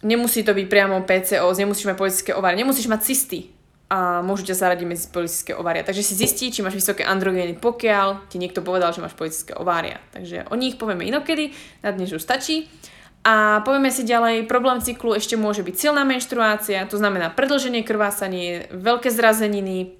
nemusí 0.00 0.46
to 0.46 0.54
byť 0.54 0.66
priamo 0.70 1.02
PCOS, 1.02 1.58
nemusíš 1.58 1.90
mať 1.90 1.98
politické 1.98 2.30
ovárie, 2.34 2.62
nemusíš 2.62 2.86
mať 2.86 3.00
cysty 3.02 3.53
a 3.94 4.26
môžu 4.26 4.42
ťa 4.50 4.58
zaradiť 4.58 4.86
medzi 4.90 5.06
politické 5.06 5.54
ovária. 5.54 5.86
Takže 5.86 6.02
si 6.02 6.18
zistí, 6.18 6.50
či 6.50 6.66
máš 6.66 6.82
vysoké 6.82 7.06
androgény, 7.06 7.54
pokiaľ 7.62 8.26
ti 8.26 8.42
niekto 8.42 8.58
povedal, 8.58 8.90
že 8.90 8.98
máš 8.98 9.14
politické 9.14 9.54
ovária. 9.54 10.02
Takže 10.10 10.50
o 10.50 10.58
nich 10.58 10.74
povieme 10.74 11.06
inokedy, 11.06 11.54
na 11.86 11.94
dnes 11.94 12.10
už 12.10 12.18
stačí. 12.18 12.66
A 13.22 13.62
povieme 13.62 13.94
si 13.94 14.02
ďalej, 14.02 14.50
problém 14.50 14.82
cyklu 14.82 15.14
ešte 15.14 15.38
môže 15.38 15.62
byť 15.62 15.78
silná 15.78 16.02
menštruácia, 16.02 16.90
to 16.90 16.98
znamená 16.98 17.30
predlženie 17.30 17.86
krvásanie, 17.86 18.66
veľké 18.74 19.14
zrazeniny, 19.14 19.94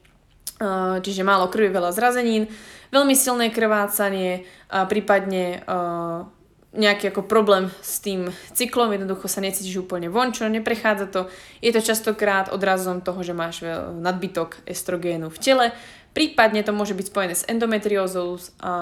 eh, 0.58 0.96
čiže 0.98 1.22
málo 1.22 1.46
krvi, 1.46 1.70
veľa 1.70 1.94
zrazenín, 1.94 2.50
veľmi 2.90 3.14
silné 3.14 3.54
krvácanie, 3.54 4.42
prípadne 4.90 5.62
eh, 5.62 6.20
nejaký 6.74 7.14
ako 7.14 7.22
problém 7.24 7.70
s 7.78 8.02
tým 8.02 8.28
cyklom, 8.50 8.90
jednoducho 8.90 9.30
sa 9.30 9.38
necítiš 9.38 9.86
úplne 9.86 10.10
vončo, 10.10 10.50
neprechádza 10.50 11.06
to. 11.06 11.30
Je 11.62 11.70
to 11.70 11.80
častokrát 11.80 12.50
odrazom 12.50 12.98
toho, 12.98 13.22
že 13.22 13.32
máš 13.32 13.62
nadbytok 13.94 14.66
estrogénu 14.66 15.30
v 15.30 15.38
tele. 15.38 15.66
Prípadne 16.12 16.66
to 16.66 16.74
môže 16.74 16.98
byť 16.98 17.06
spojené 17.10 17.34
s 17.34 17.46
endometriózou 17.46 18.38
a, 18.58 18.72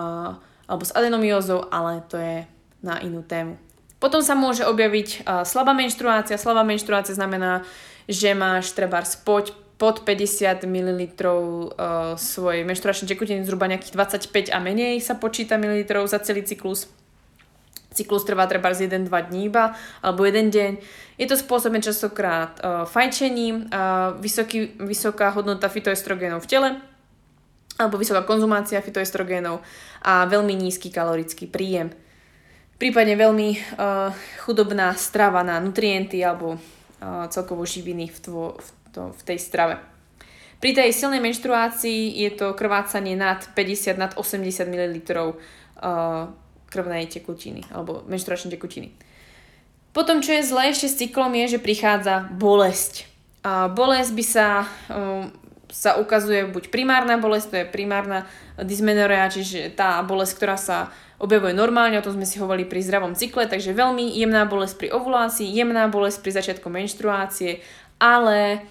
alebo 0.68 0.84
s 0.84 0.92
adenomiózou, 0.96 1.68
ale 1.68 2.00
to 2.08 2.16
je 2.16 2.48
na 2.80 2.96
inú 3.04 3.20
tému. 3.20 3.60
Potom 4.00 4.24
sa 4.24 4.34
môže 4.34 4.64
objaviť 4.64 5.28
a, 5.28 5.44
slabá 5.44 5.76
menštruácia. 5.76 6.40
Slabá 6.40 6.64
menštruácia 6.64 7.12
znamená, 7.12 7.62
že 8.08 8.32
máš 8.32 8.72
treba 8.72 9.04
spoď 9.04 9.52
pod 9.76 10.06
50 10.06 10.62
ml 10.62 11.10
uh, 11.10 12.14
svojej 12.14 12.62
menštruačnej 12.62 13.10
tekutiny, 13.10 13.42
zhruba 13.42 13.66
nejakých 13.66 13.98
25 14.30 14.54
a 14.54 14.62
menej 14.62 15.02
sa 15.02 15.18
počíta 15.18 15.58
mililitrov 15.58 16.06
za 16.06 16.22
celý 16.22 16.46
cyklus 16.46 16.86
cyklus 17.92 18.24
trvá 18.24 18.48
treba 18.48 18.72
z 18.72 18.88
1-2 18.88 19.08
dní 19.08 19.52
iba, 19.52 19.76
alebo 20.00 20.24
jeden 20.24 20.48
deň. 20.50 20.72
Je 21.20 21.26
to 21.28 21.36
spôsobené 21.36 21.84
častokrát 21.84 22.58
uh, 22.58 22.88
fajčením, 22.88 23.68
uh, 23.68 24.16
vysoký, 24.18 24.74
vysoká 24.80 25.30
hodnota 25.30 25.68
fitoestrogénov 25.68 26.42
v 26.42 26.50
tele, 26.50 26.68
alebo 27.78 28.00
vysoká 28.00 28.24
konzumácia 28.24 28.80
fitoestrogénov 28.84 29.60
a 30.02 30.24
veľmi 30.26 30.52
nízky 30.56 30.90
kalorický 30.90 31.46
príjem. 31.48 31.92
Prípadne 32.80 33.14
veľmi 33.14 33.48
uh, 33.54 34.10
chudobná 34.42 34.90
strava 34.98 35.46
na 35.46 35.62
nutrienty 35.62 36.18
alebo 36.24 36.58
uh, 36.58 37.30
celkovo 37.30 37.62
živiny 37.62 38.10
v, 38.10 38.18
tvo, 38.18 38.44
v, 38.58 38.68
to, 38.90 39.02
v 39.14 39.22
tej 39.22 39.38
strave. 39.38 39.78
Pri 40.62 40.78
tej 40.78 40.94
silnej 40.94 41.18
menštruácii 41.18 42.22
je 42.22 42.30
to 42.38 42.54
krvácanie 42.54 43.18
nad 43.18 43.42
50, 43.54 43.98
nad 43.98 44.12
80 44.14 44.66
ml 44.70 44.94
uh, 45.02 46.30
krvnej 46.72 47.04
tekutiny 47.12 47.68
alebo 47.68 48.00
menštruačnej 48.08 48.56
tekutiny. 48.56 48.96
Potom, 49.92 50.24
čo 50.24 50.32
je 50.32 50.48
zlé 50.48 50.72
ešte 50.72 50.88
s 50.88 50.98
cyklom, 51.04 51.36
je, 51.36 51.56
že 51.56 51.60
prichádza 51.60 52.24
bolesť. 52.32 53.04
A 53.44 53.68
bolesť 53.68 54.12
by 54.16 54.24
sa, 54.24 54.64
um, 54.88 55.28
sa 55.68 56.00
ukazuje 56.00 56.48
buď 56.48 56.72
primárna 56.72 57.20
bolesť, 57.20 57.46
to 57.52 57.56
je 57.60 57.66
primárna 57.68 58.24
dysmenorea, 58.56 59.28
čiže 59.28 59.76
tá 59.76 60.00
bolesť, 60.00 60.32
ktorá 60.40 60.56
sa 60.56 60.88
objavuje 61.20 61.52
normálne, 61.52 62.00
o 62.00 62.04
tom 62.04 62.16
sme 62.16 62.26
si 62.26 62.40
hovorili 62.40 62.66
pri 62.66 62.82
zdravom 62.82 63.14
cykle, 63.14 63.46
takže 63.46 63.76
veľmi 63.76 64.16
jemná 64.16 64.48
bolesť 64.48 64.74
pri 64.80 64.88
ovulácii, 64.96 65.46
jemná 65.54 65.86
bolesť 65.86 66.18
pri 66.24 66.32
začiatku 66.40 66.66
menštruácie, 66.66 67.62
ale 68.00 68.64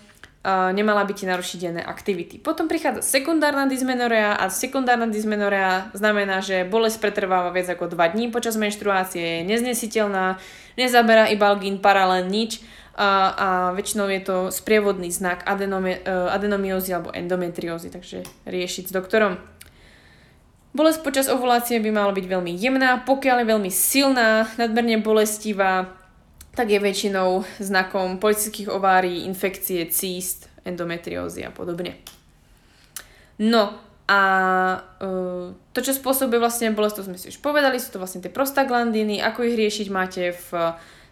nemala 0.49 1.05
by 1.05 1.13
ti 1.13 1.29
narušiť 1.29 1.59
denné 1.61 1.83
aktivity. 1.85 2.41
Potom 2.41 2.65
prichádza 2.65 3.05
sekundárna 3.05 3.69
dysmenorea 3.69 4.33
a 4.33 4.49
sekundárna 4.49 5.05
dysmenorea 5.05 5.93
znamená, 5.93 6.41
že 6.41 6.65
bolesť 6.65 6.97
pretrváva 6.97 7.53
viac 7.53 7.69
ako 7.69 7.93
2 7.93 8.13
dní 8.17 8.33
počas 8.33 8.57
menštruácie, 8.57 9.21
je 9.21 9.45
neznesiteľná, 9.45 10.41
nezaberá 10.81 11.29
ibalgín, 11.29 11.77
paralén, 11.77 12.25
nič 12.25 12.57
a, 12.97 13.09
a 13.37 13.47
väčšinou 13.77 14.09
je 14.09 14.21
to 14.25 14.37
sprievodný 14.49 15.13
znak 15.13 15.45
uh, 15.45 16.33
adenomiózy 16.33 16.89
alebo 16.89 17.13
endometriózy, 17.13 17.93
takže 17.93 18.25
riešiť 18.49 18.89
s 18.89 18.95
doktorom. 18.97 19.37
Bolesť 20.71 20.99
počas 21.03 21.27
ovulácie 21.27 21.83
by 21.83 21.91
mala 21.91 22.15
byť 22.15 22.25
veľmi 22.25 22.55
jemná, 22.55 23.03
pokiaľ 23.03 23.43
je 23.43 23.51
veľmi 23.51 23.71
silná, 23.71 24.47
nadmerne 24.55 25.03
bolestivá, 25.03 26.00
tak 26.51 26.67
je 26.67 26.79
väčšinou 26.83 27.47
znakom 27.63 28.19
politických 28.19 28.67
ovárií, 28.67 29.23
infekcie, 29.23 29.87
císt, 29.87 30.51
endometriózy 30.67 31.47
a 31.47 31.51
podobne. 31.51 31.95
No 33.39 33.73
a 34.11 34.21
uh, 34.99 35.55
to, 35.71 35.79
čo 35.79 35.95
spôsobuje 35.95 36.43
vlastne 36.43 36.75
bolesť, 36.75 36.95
to 36.99 37.07
sme 37.07 37.15
si 37.15 37.31
už 37.31 37.39
povedali, 37.39 37.79
sú 37.79 37.95
to 37.95 38.01
vlastne 38.03 38.19
tie 38.19 38.27
prostaglandiny, 38.27 39.23
ako 39.23 39.47
ich 39.47 39.55
riešiť 39.55 39.87
máte 39.87 40.35
v, 40.35 40.49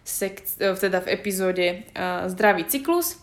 sek- 0.04 0.44
teda 0.60 1.00
v 1.00 1.08
epizóde 1.08 1.66
uh, 1.96 2.28
Zdravý 2.28 2.68
cyklus. 2.68 3.16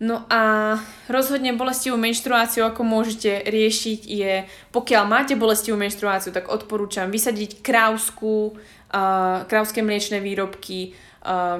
No 0.00 0.24
a 0.32 0.78
rozhodne 1.12 1.52
bolestivú 1.52 2.00
menštruáciu, 2.00 2.64
ako 2.64 2.80
môžete 2.86 3.44
riešiť, 3.50 4.00
je, 4.08 4.48
pokiaľ 4.72 5.04
máte 5.04 5.34
bolestivú 5.36 5.76
menštruáciu, 5.76 6.32
tak 6.32 6.48
odporúčam 6.48 7.12
vysadiť 7.12 7.60
krávsku, 7.60 8.56
uh, 8.56 9.44
krávské 9.44 9.84
mliečne 9.84 10.22
výrobky, 10.24 10.96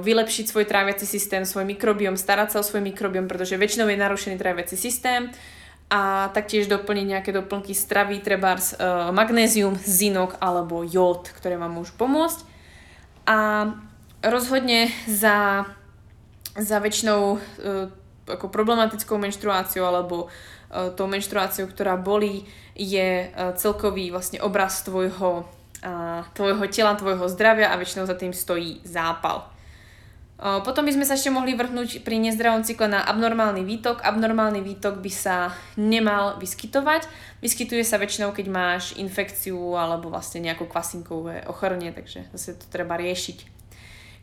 vylepšiť 0.00 0.44
svoj 0.48 0.64
tráviaci 0.64 1.04
systém, 1.04 1.44
svoj 1.44 1.68
mikrobiom, 1.68 2.16
starať 2.16 2.56
sa 2.56 2.56
o 2.60 2.64
svoj 2.64 2.80
mikrobiom, 2.80 3.28
pretože 3.28 3.60
väčšinou 3.60 3.92
je 3.92 4.00
narušený 4.00 4.36
tráviaci 4.40 4.72
systém 4.72 5.28
a 5.90 6.30
taktiež 6.30 6.70
doplniť 6.70 7.06
nejaké 7.06 7.30
doplnky 7.34 7.74
stravy, 7.74 8.22
treba 8.22 8.54
uh, 8.54 9.10
magnézium, 9.10 9.74
zinok 9.74 10.38
alebo 10.38 10.86
jód, 10.86 11.28
ktoré 11.34 11.58
vám 11.58 11.76
môžu 11.76 11.92
pomôcť. 11.98 12.46
A 13.26 13.68
rozhodne 14.22 14.88
za, 15.10 15.66
za 16.54 16.78
väčšinou 16.78 17.36
uh, 17.36 17.90
ako 18.30 18.46
problematickou 18.54 19.18
menštruáciou 19.18 19.82
alebo 19.82 20.30
uh, 20.30 20.94
tou 20.94 21.10
menštruáciou, 21.10 21.66
ktorá 21.66 21.98
bolí, 21.98 22.46
je 22.78 23.26
uh, 23.26 23.52
celkový 23.58 24.14
vlastne 24.14 24.38
obraz 24.38 24.86
tvojho, 24.86 25.42
uh, 25.82 26.22
tvojho 26.38 26.64
tela, 26.70 26.94
tvojho 26.94 27.26
zdravia 27.26 27.74
a 27.74 27.80
väčšinou 27.82 28.06
za 28.06 28.14
tým 28.14 28.30
stojí 28.30 28.78
zápal. 28.86 29.49
Potom 30.40 30.88
by 30.88 30.96
sme 30.96 31.04
sa 31.04 31.20
ešte 31.20 31.28
mohli 31.28 31.52
vrhnúť 31.52 32.00
pri 32.00 32.16
nezdravom 32.16 32.64
cykle 32.64 32.88
na 32.88 33.04
abnormálny 33.04 33.60
výtok. 33.60 34.00
Abnormálny 34.00 34.64
výtok 34.64 35.04
by 35.04 35.12
sa 35.12 35.52
nemal 35.76 36.40
vyskytovať. 36.40 37.04
Vyskytuje 37.44 37.84
sa 37.84 38.00
väčšinou, 38.00 38.32
keď 38.32 38.46
máš 38.48 38.96
infekciu 38.96 39.76
alebo 39.76 40.08
vlastne 40.08 40.40
nejakú 40.40 40.64
kvasinkové 40.64 41.44
ochorenie, 41.44 41.92
takže 41.92 42.24
zase 42.32 42.56
to 42.56 42.64
treba 42.72 42.96
riešiť. 42.96 43.60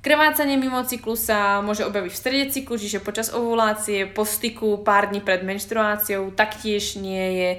Krvácanie 0.02 0.58
mimo 0.58 0.82
cyklu 0.82 1.14
sa 1.14 1.62
môže 1.62 1.86
objaviť 1.86 2.10
v 2.10 2.22
strede 2.22 2.46
cyklu, 2.50 2.82
čiže 2.82 3.06
počas 3.06 3.30
ovulácie, 3.30 4.10
po 4.10 4.26
styku, 4.26 4.82
pár 4.82 5.14
dní 5.14 5.22
pred 5.22 5.46
menštruáciou, 5.46 6.34
taktiež 6.34 6.98
nie 6.98 7.26
je, 7.38 7.52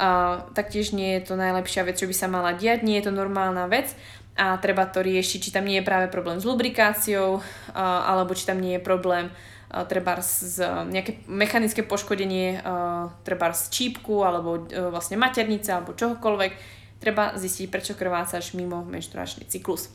uh, 0.00 0.48
taktiež 0.56 0.96
nie 0.96 1.16
je 1.18 1.28
to 1.28 1.34
najlepšia 1.36 1.84
vec, 1.84 2.00
čo 2.00 2.08
by 2.08 2.14
sa 2.14 2.28
mala 2.28 2.56
diať, 2.56 2.84
nie 2.84 3.00
je 3.00 3.08
to 3.08 3.12
normálna 3.12 3.68
vec 3.68 3.92
a 4.38 4.54
treba 4.62 4.86
to 4.86 5.02
riešiť, 5.02 5.38
či 5.42 5.50
tam 5.50 5.66
nie 5.66 5.82
je 5.82 5.88
práve 5.88 6.06
problém 6.06 6.38
s 6.38 6.46
lubrikáciou, 6.46 7.42
alebo 7.74 8.38
či 8.38 8.46
tam 8.46 8.62
nie 8.62 8.78
je 8.78 8.82
problém 8.86 9.34
treba 9.68 10.16
z 10.24 10.64
uh, 10.64 10.88
nejaké 10.88 11.28
mechanické 11.28 11.84
poškodenie, 11.84 12.64
treba 13.20 13.52
z 13.52 13.68
čípku 13.68 14.24
alebo 14.24 14.64
uh, 14.64 14.88
vlastne 14.88 15.20
maternice 15.20 15.68
alebo 15.76 15.92
čohokoľvek. 15.92 16.52
Treba 16.98 17.36
zistiť, 17.36 17.68
prečo 17.68 17.92
krvácaš 17.94 18.56
mimo 18.56 18.82
menštruačný 18.82 19.46
cyklus. 19.46 19.92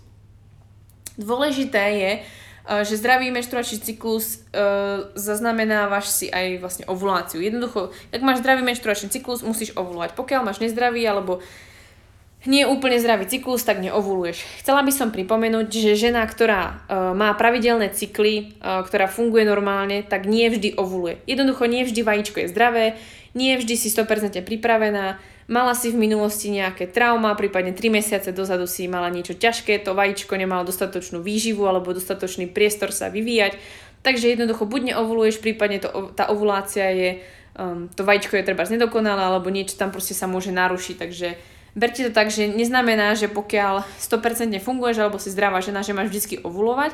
Dôležité 1.19 1.83
je, 1.99 2.11
eh, 2.23 2.83
že 2.87 2.95
zdravý 2.97 3.29
menštruačný 3.29 3.83
cyklus 3.83 4.39
uh, 4.55 5.11
zaznamenávaš 5.13 6.09
si 6.09 6.27
aj 6.31 6.63
vlastne 6.63 6.85
ovuláciu. 6.87 7.43
Jednoducho, 7.43 7.91
ak 8.09 8.21
máš 8.23 8.39
zdravý 8.39 8.63
menštruačný 8.63 9.11
cyklus, 9.11 9.43
musíš 9.43 9.75
ovulovať. 9.75 10.15
Pokiaľ 10.15 10.41
máš 10.47 10.63
nezdravý 10.63 11.03
alebo 11.03 11.43
nie 12.43 12.67
úplne 12.67 12.99
zdravý 12.99 13.23
cyklus, 13.27 13.63
tak 13.63 13.79
neovuluješ. 13.79 14.43
Chcela 14.59 14.83
by 14.83 14.91
som 14.91 15.15
pripomenúť, 15.15 15.67
že 15.71 15.95
žena, 15.95 16.27
ktorá 16.27 16.61
uh, 16.67 17.15
má 17.15 17.31
pravidelné 17.39 17.91
cykly, 17.95 18.59
uh, 18.59 18.83
ktorá 18.83 19.07
funguje 19.07 19.47
normálne, 19.47 20.03
tak 20.03 20.27
nie 20.27 20.51
vždy 20.51 20.75
ovuluje. 20.75 21.23
Jednoducho 21.23 21.71
nie 21.71 21.87
vždy 21.87 22.03
vajíčko 22.03 22.43
je 22.43 22.51
zdravé, 22.51 22.85
nie 23.33 23.55
vždy 23.55 23.73
si 23.79 23.87
100% 23.87 24.43
pripravená, 24.43 25.17
mala 25.47 25.73
si 25.75 25.91
v 25.91 25.99
minulosti 25.99 26.51
nejaké 26.51 26.87
trauma, 26.87 27.35
prípadne 27.35 27.75
3 27.75 27.89
mesiace 27.89 28.29
dozadu 28.31 28.67
si 28.69 28.87
mala 28.87 29.11
niečo 29.11 29.35
ťažké, 29.35 29.81
to 29.83 29.97
vajíčko 29.97 30.35
nemalo 30.35 30.67
dostatočnú 30.67 31.19
výživu 31.23 31.67
alebo 31.67 31.95
dostatočný 31.95 32.51
priestor 32.51 32.95
sa 32.95 33.11
vyvíjať, 33.11 33.57
takže 34.05 34.35
jednoducho 34.35 34.67
buď 34.67 34.93
neovuluješ, 34.93 35.39
prípadne 35.43 35.83
to, 35.83 36.13
tá 36.15 36.31
ovulácia 36.31 36.87
je, 36.91 37.09
um, 37.57 37.89
to 37.91 38.03
vajíčko 38.07 38.39
je 38.39 38.47
treba 38.47 38.63
nedokonalé 38.67 39.23
alebo 39.23 39.51
niečo 39.51 39.75
tam 39.75 39.91
proste 39.91 40.15
sa 40.15 40.29
môže 40.29 40.53
narušiť, 40.53 40.95
takže 40.99 41.29
berte 41.73 42.05
to 42.05 42.11
tak, 42.13 42.29
že 42.29 42.49
neznamená, 42.49 43.17
že 43.17 43.29
pokiaľ 43.29 43.85
100% 43.97 44.53
funguješ 44.61 44.97
alebo 45.01 45.17
si 45.17 45.33
zdravá 45.33 45.59
žena, 45.59 45.85
že 45.85 45.97
máš 45.97 46.13
vždy 46.13 46.45
ovulovať, 46.45 46.93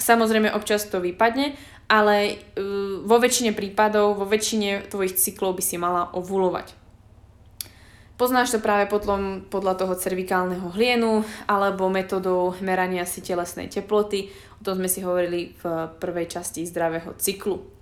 Samozrejme 0.00 0.48
občas 0.56 0.88
to 0.88 0.96
vypadne, 0.98 1.52
ale 1.84 2.40
uh, 2.56 3.04
vo 3.04 3.20
väčšine 3.20 3.52
prípadov, 3.52 4.16
vo 4.16 4.24
väčšine 4.24 4.88
tvojich 4.88 5.20
cyklov 5.20 5.60
by 5.60 5.62
si 5.62 5.76
mala 5.76 6.08
ovulovať. 6.16 6.72
Poznáš 8.16 8.52
to 8.52 8.60
práve 8.60 8.88
podľa, 8.88 9.48
podľa 9.48 9.80
toho 9.80 9.94
cervikálneho 9.96 10.76
hlienu 10.76 11.24
alebo 11.48 11.88
metodou 11.88 12.52
merania 12.60 13.08
si 13.08 13.24
telesnej 13.24 13.72
teploty. 13.72 14.28
O 14.60 14.64
tom 14.64 14.76
sme 14.76 14.92
si 14.92 15.00
hovorili 15.00 15.56
v 15.56 15.88
prvej 15.96 16.28
časti 16.28 16.68
zdravého 16.68 17.16
cyklu. 17.16 17.79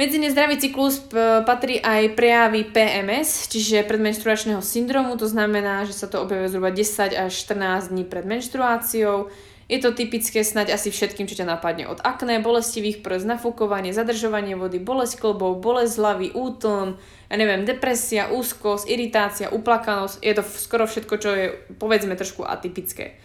Medzi 0.00 0.16
nezdravý 0.16 0.56
cyklus 0.56 1.04
patrí 1.44 1.76
aj 1.76 2.16
prejavy 2.16 2.64
PMS, 2.64 3.52
čiže 3.52 3.84
predmenštruačného 3.84 4.64
syndromu, 4.64 5.20
to 5.20 5.28
znamená, 5.28 5.84
že 5.84 5.92
sa 5.92 6.08
to 6.08 6.24
objavuje 6.24 6.48
zhruba 6.48 6.72
10 6.72 7.12
až 7.12 7.32
14 7.36 7.92
dní 7.92 8.08
pred 8.08 8.24
menštruáciou. 8.24 9.28
Je 9.68 9.78
to 9.80 9.92
typické 9.92 10.44
snať 10.44 10.72
asi 10.72 10.88
všetkým, 10.92 11.28
čo 11.28 11.38
ťa 11.38 11.48
napadne 11.48 11.88
od 11.88 12.00
akné, 12.00 12.40
bolestivých 12.40 13.04
prst, 13.04 13.24
nafúkovanie, 13.24 13.92
zadržovanie 13.92 14.56
vody, 14.56 14.80
bolesť 14.80 15.20
klbov, 15.20 15.60
bolesť 15.60 15.94
hlavy, 15.96 16.26
útlm, 16.36 16.96
ja 17.28 17.36
neviem, 17.36 17.64
depresia, 17.64 18.32
úzkosť, 18.32 18.88
iritácia, 18.88 19.52
uplakanosť, 19.52 20.24
je 20.24 20.32
to 20.36 20.42
skoro 20.44 20.84
všetko, 20.84 21.14
čo 21.20 21.30
je 21.32 21.46
povedzme 21.76 22.12
trošku 22.16 22.44
atypické. 22.44 23.16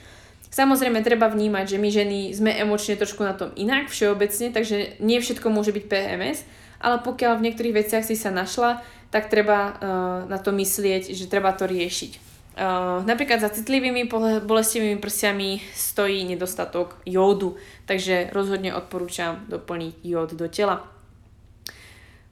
Samozrejme, 0.48 1.04
treba 1.04 1.28
vnímať, 1.28 1.76
že 1.76 1.78
my 1.78 1.90
ženy 1.92 2.20
sme 2.34 2.52
emočne 2.56 2.96
trošku 2.96 3.22
na 3.22 3.36
tom 3.36 3.52
inak 3.60 3.92
všeobecne, 3.92 4.50
takže 4.56 4.98
nie 5.04 5.20
všetko 5.20 5.52
môže 5.52 5.76
byť 5.76 5.86
PMS, 5.86 6.48
ale 6.80 7.04
pokiaľ 7.04 7.38
v 7.38 7.46
niektorých 7.50 7.78
veciach 7.84 8.06
si 8.06 8.16
sa 8.16 8.32
našla, 8.32 8.82
tak 9.12 9.32
treba 9.32 9.60
uh, 9.60 9.74
na 10.28 10.38
to 10.40 10.52
myslieť, 10.52 11.12
že 11.16 11.32
treba 11.32 11.56
to 11.56 11.68
riešiť. 11.68 12.12
Uh, 12.58 13.06
napríklad 13.06 13.38
za 13.38 13.54
citlivými 13.54 14.10
bolestivými 14.42 14.98
prsiami 14.98 15.62
stojí 15.78 16.26
nedostatok 16.26 16.98
jódu, 17.06 17.56
takže 17.86 18.34
rozhodne 18.34 18.74
odporúčam 18.74 19.46
doplniť 19.46 19.94
jód 20.02 20.34
do 20.34 20.50
tela. 20.50 20.97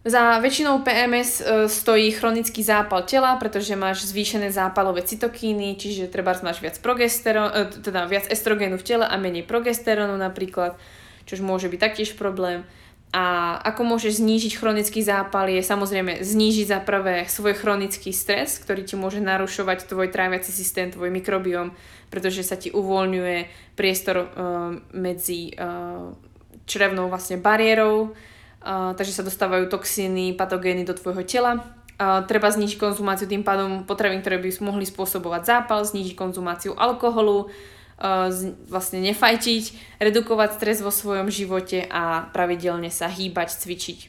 Za 0.05 0.37
väčšinou 0.37 0.85
PMS 0.85 1.41
e, 1.41 1.65
stojí 1.65 2.13
chronický 2.13 2.61
zápal 2.61 3.09
tela, 3.09 3.33
pretože 3.41 3.73
máš 3.73 4.05
zvýšené 4.05 4.53
zápalové 4.53 5.01
cytokíny, 5.01 5.73
čiže 5.81 6.13
treba 6.13 6.37
máš 6.45 6.61
viac, 6.61 6.77
e, 6.77 7.65
teda 7.81 8.05
viac 8.05 8.29
estrogénu 8.29 8.77
v 8.77 8.85
tele 8.85 9.05
a 9.09 9.17
menej 9.17 9.49
progesterónu 9.49 10.13
napríklad, 10.13 10.77
čo 11.25 11.41
môže 11.41 11.73
byť 11.73 11.79
taktiež 11.81 12.13
problém. 12.13 12.61
A 13.17 13.57
ako 13.65 13.97
môžeš 13.97 14.21
znížiť 14.21 14.61
chronický 14.61 15.01
zápal 15.01 15.49
je 15.49 15.65
samozrejme 15.65 16.21
znížiť 16.21 16.67
za 16.69 16.79
prvé 16.85 17.25
svoj 17.25 17.57
chronický 17.57 18.13
stres, 18.13 18.61
ktorý 18.61 18.85
ti 18.85 18.93
môže 18.93 19.25
narušovať 19.25 19.89
tvoj 19.89 20.13
tráviaci 20.13 20.53
systém, 20.53 20.93
tvoj 20.93 21.09
mikrobióm, 21.09 21.73
pretože 22.13 22.45
sa 22.45 22.59
ti 22.59 22.69
uvoľňuje 22.75 23.37
priestor 23.79 24.17
uh, 24.19 24.27
medzi 24.91 25.55
uh, 25.55 26.11
črevnou 26.67 27.07
vlastne 27.07 27.39
bariérou, 27.39 28.11
takže 28.65 29.13
sa 29.13 29.21
dostávajú 29.21 29.69
toxíny, 29.69 30.33
patogény 30.33 30.81
do 30.81 30.97
tvojho 30.97 31.21
tela. 31.21 31.61
Treba 32.25 32.49
znižiť 32.49 32.81
konzumáciu 32.81 33.29
tým 33.29 33.45
pádom 33.45 33.85
potravín, 33.85 34.25
ktoré 34.25 34.41
by 34.41 34.49
mohli 34.65 34.83
spôsobovať 34.83 35.41
zápal, 35.45 35.85
znižiť 35.85 36.17
konzumáciu 36.17 36.73
alkoholu, 36.73 37.53
vlastne 38.67 38.99
nefajčiť, 38.99 39.95
redukovať 40.03 40.59
stres 40.59 40.83
vo 40.83 40.91
svojom 40.91 41.31
živote 41.31 41.87
a 41.87 42.27
pravidelne 42.35 42.91
sa 42.91 43.07
hýbať, 43.07 43.55
cvičiť. 43.63 43.99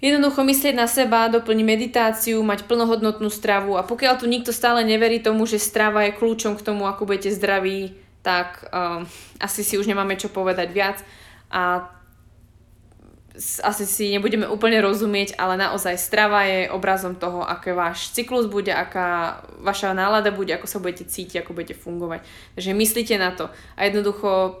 Jednoducho 0.00 0.46
myslieť 0.46 0.74
na 0.78 0.88
seba, 0.88 1.28
doplniť 1.28 1.66
meditáciu, 1.66 2.40
mať 2.40 2.64
plnohodnotnú 2.64 3.28
stravu 3.28 3.76
a 3.76 3.84
pokiaľ 3.84 4.22
tu 4.22 4.30
nikto 4.30 4.48
stále 4.48 4.80
neverí 4.80 5.20
tomu, 5.20 5.44
že 5.44 5.60
strava 5.60 6.08
je 6.08 6.16
kľúčom 6.16 6.56
k 6.56 6.64
tomu, 6.64 6.88
ako 6.88 7.04
budete 7.04 7.34
zdraví, 7.34 7.98
tak 8.24 8.70
uh, 8.72 9.04
asi 9.42 9.60
si 9.60 9.76
už 9.76 9.84
nemáme 9.84 10.16
čo 10.16 10.32
povedať 10.32 10.72
viac. 10.72 11.04
A 11.52 11.84
asi 13.38 13.84
si 13.86 14.10
nebudeme 14.10 14.46
úplne 14.50 14.82
rozumieť, 14.82 15.38
ale 15.38 15.54
naozaj 15.54 15.94
strava 15.96 16.42
je 16.44 16.70
obrazom 16.70 17.14
toho, 17.14 17.46
aké 17.46 17.70
váš 17.70 18.10
cyklus 18.10 18.50
bude, 18.50 18.74
aká 18.74 19.40
vaša 19.62 19.94
nálada 19.94 20.34
bude, 20.34 20.50
ako 20.50 20.66
sa 20.66 20.82
budete 20.82 21.06
cítiť, 21.06 21.46
ako 21.46 21.54
budete 21.54 21.78
fungovať. 21.78 22.26
Takže 22.58 22.70
myslíte 22.74 23.14
na 23.16 23.30
to. 23.30 23.46
A 23.78 23.86
jednoducho, 23.86 24.60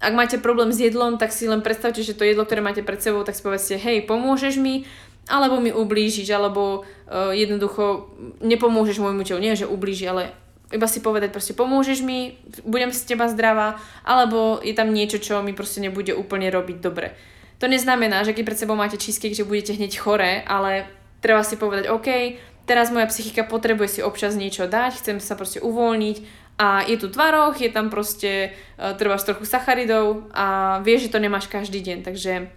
ak 0.00 0.12
máte 0.16 0.36
problém 0.40 0.72
s 0.72 0.80
jedlom, 0.80 1.20
tak 1.20 1.32
si 1.32 1.44
len 1.44 1.60
predstavte, 1.60 2.00
že 2.00 2.16
to 2.16 2.24
jedlo, 2.24 2.48
ktoré 2.48 2.64
máte 2.64 2.80
pred 2.80 3.00
sebou, 3.00 3.20
tak 3.20 3.36
si 3.36 3.44
povedzte, 3.44 3.76
hej, 3.76 4.08
pomôžeš 4.08 4.56
mi, 4.56 4.88
alebo 5.28 5.60
mi 5.60 5.74
ublížiš, 5.74 6.30
alebo 6.32 6.82
uh, 6.82 7.34
jednoducho 7.36 8.14
nepomôžeš 8.40 9.02
môjmu 9.02 9.26
telu. 9.26 9.42
Nie, 9.42 9.58
že 9.58 9.68
ublíži, 9.68 10.08
ale 10.08 10.32
iba 10.74 10.86
si 10.90 10.98
povedať 10.98 11.30
proste 11.30 11.54
pomôžeš 11.54 12.02
mi, 12.02 12.42
budem 12.66 12.90
z 12.90 13.14
teba 13.14 13.30
zdravá, 13.30 13.78
alebo 14.02 14.58
je 14.62 14.74
tam 14.74 14.90
niečo, 14.90 15.22
čo 15.22 15.38
mi 15.42 15.54
proste 15.54 15.78
nebude 15.78 16.10
úplne 16.10 16.50
robiť 16.50 16.78
dobre. 16.82 17.14
To 17.58 17.66
neznamená, 17.66 18.20
že 18.20 18.36
keď 18.36 18.44
pred 18.44 18.58
sebou 18.60 18.76
máte 18.76 19.00
cheesecake, 19.00 19.32
že 19.32 19.48
budete 19.48 19.72
hneď 19.72 19.96
chore, 19.96 20.44
ale 20.44 20.84
treba 21.24 21.40
si 21.40 21.56
povedať, 21.56 21.88
OK, 21.88 22.36
teraz 22.68 22.92
moja 22.92 23.08
psychika 23.08 23.48
potrebuje 23.48 23.98
si 23.98 24.00
občas 24.04 24.36
niečo 24.36 24.68
dať, 24.68 25.00
chcem 25.00 25.16
sa 25.24 25.38
proste 25.38 25.64
uvoľniť 25.64 26.16
a 26.60 26.84
je 26.84 26.96
tu 27.00 27.08
tvaroch, 27.08 27.56
je 27.56 27.72
tam 27.72 27.88
proste, 27.88 28.52
uh, 28.76 28.92
trváš 28.92 29.24
trochu 29.24 29.48
sacharidov 29.48 30.28
a 30.36 30.78
vieš, 30.84 31.08
že 31.08 31.12
to 31.16 31.22
nemáš 31.24 31.48
každý 31.48 31.80
deň, 31.80 31.98
takže 32.04 32.52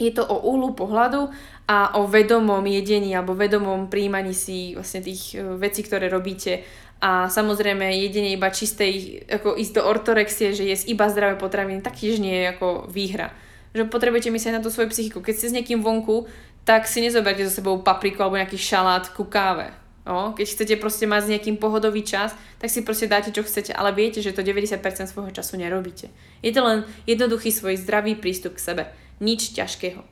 je 0.00 0.12
to 0.16 0.24
o 0.24 0.48
uhlu 0.48 0.72
pohľadu 0.72 1.28
a 1.68 2.00
o 2.00 2.08
vedomom 2.08 2.64
jedení 2.64 3.12
alebo 3.12 3.36
vedomom 3.36 3.92
príjmaní 3.92 4.32
si 4.32 4.72
vlastne 4.72 5.04
tých 5.04 5.36
uh, 5.36 5.60
vecí, 5.60 5.84
ktoré 5.84 6.08
robíte. 6.08 6.64
A 7.02 7.26
samozrejme 7.26 7.98
jedenie 7.98 8.38
iba 8.38 8.46
čistej, 8.48 9.26
ako 9.26 9.58
ísť 9.58 9.74
do 9.74 9.82
ortorexie, 9.82 10.54
že 10.54 10.62
jesť 10.62 10.86
iba 10.86 11.10
zdravé 11.10 11.34
potraviny, 11.34 11.82
taktiež 11.82 12.22
nie 12.22 12.46
je 12.46 12.46
ako 12.54 12.86
výhra 12.86 13.34
že 13.72 13.88
potrebujete 13.88 14.28
myslieť 14.28 14.60
na 14.60 14.64
tú 14.64 14.68
svoju 14.68 14.92
psychiku. 14.92 15.24
Keď 15.24 15.34
ste 15.34 15.50
s 15.50 15.56
niekým 15.56 15.80
vonku, 15.80 16.28
tak 16.62 16.86
si 16.86 17.02
nezoberte 17.02 17.42
so 17.48 17.52
sebou 17.52 17.80
papriku 17.80 18.22
alebo 18.22 18.38
nejaký 18.38 18.60
šalát 18.60 19.08
ku 19.10 19.26
káve. 19.26 19.72
O, 20.02 20.34
keď 20.34 20.46
chcete 20.50 20.74
proste 20.82 21.06
mať 21.06 21.30
s 21.30 21.30
niekým 21.30 21.56
pohodový 21.62 22.02
čas, 22.02 22.34
tak 22.58 22.74
si 22.74 22.82
proste 22.82 23.06
dáte, 23.06 23.30
čo 23.30 23.46
chcete, 23.46 23.70
ale 23.70 23.94
viete, 23.94 24.18
že 24.18 24.34
to 24.34 24.42
90% 24.42 24.82
svojho 25.06 25.30
času 25.30 25.54
nerobíte. 25.54 26.10
Je 26.42 26.50
to 26.50 26.58
len 26.66 26.82
jednoduchý 27.06 27.54
svoj 27.54 27.78
zdravý 27.78 28.18
prístup 28.18 28.58
k 28.58 28.64
sebe. 28.66 28.82
Nič 29.22 29.54
ťažkého. 29.54 30.02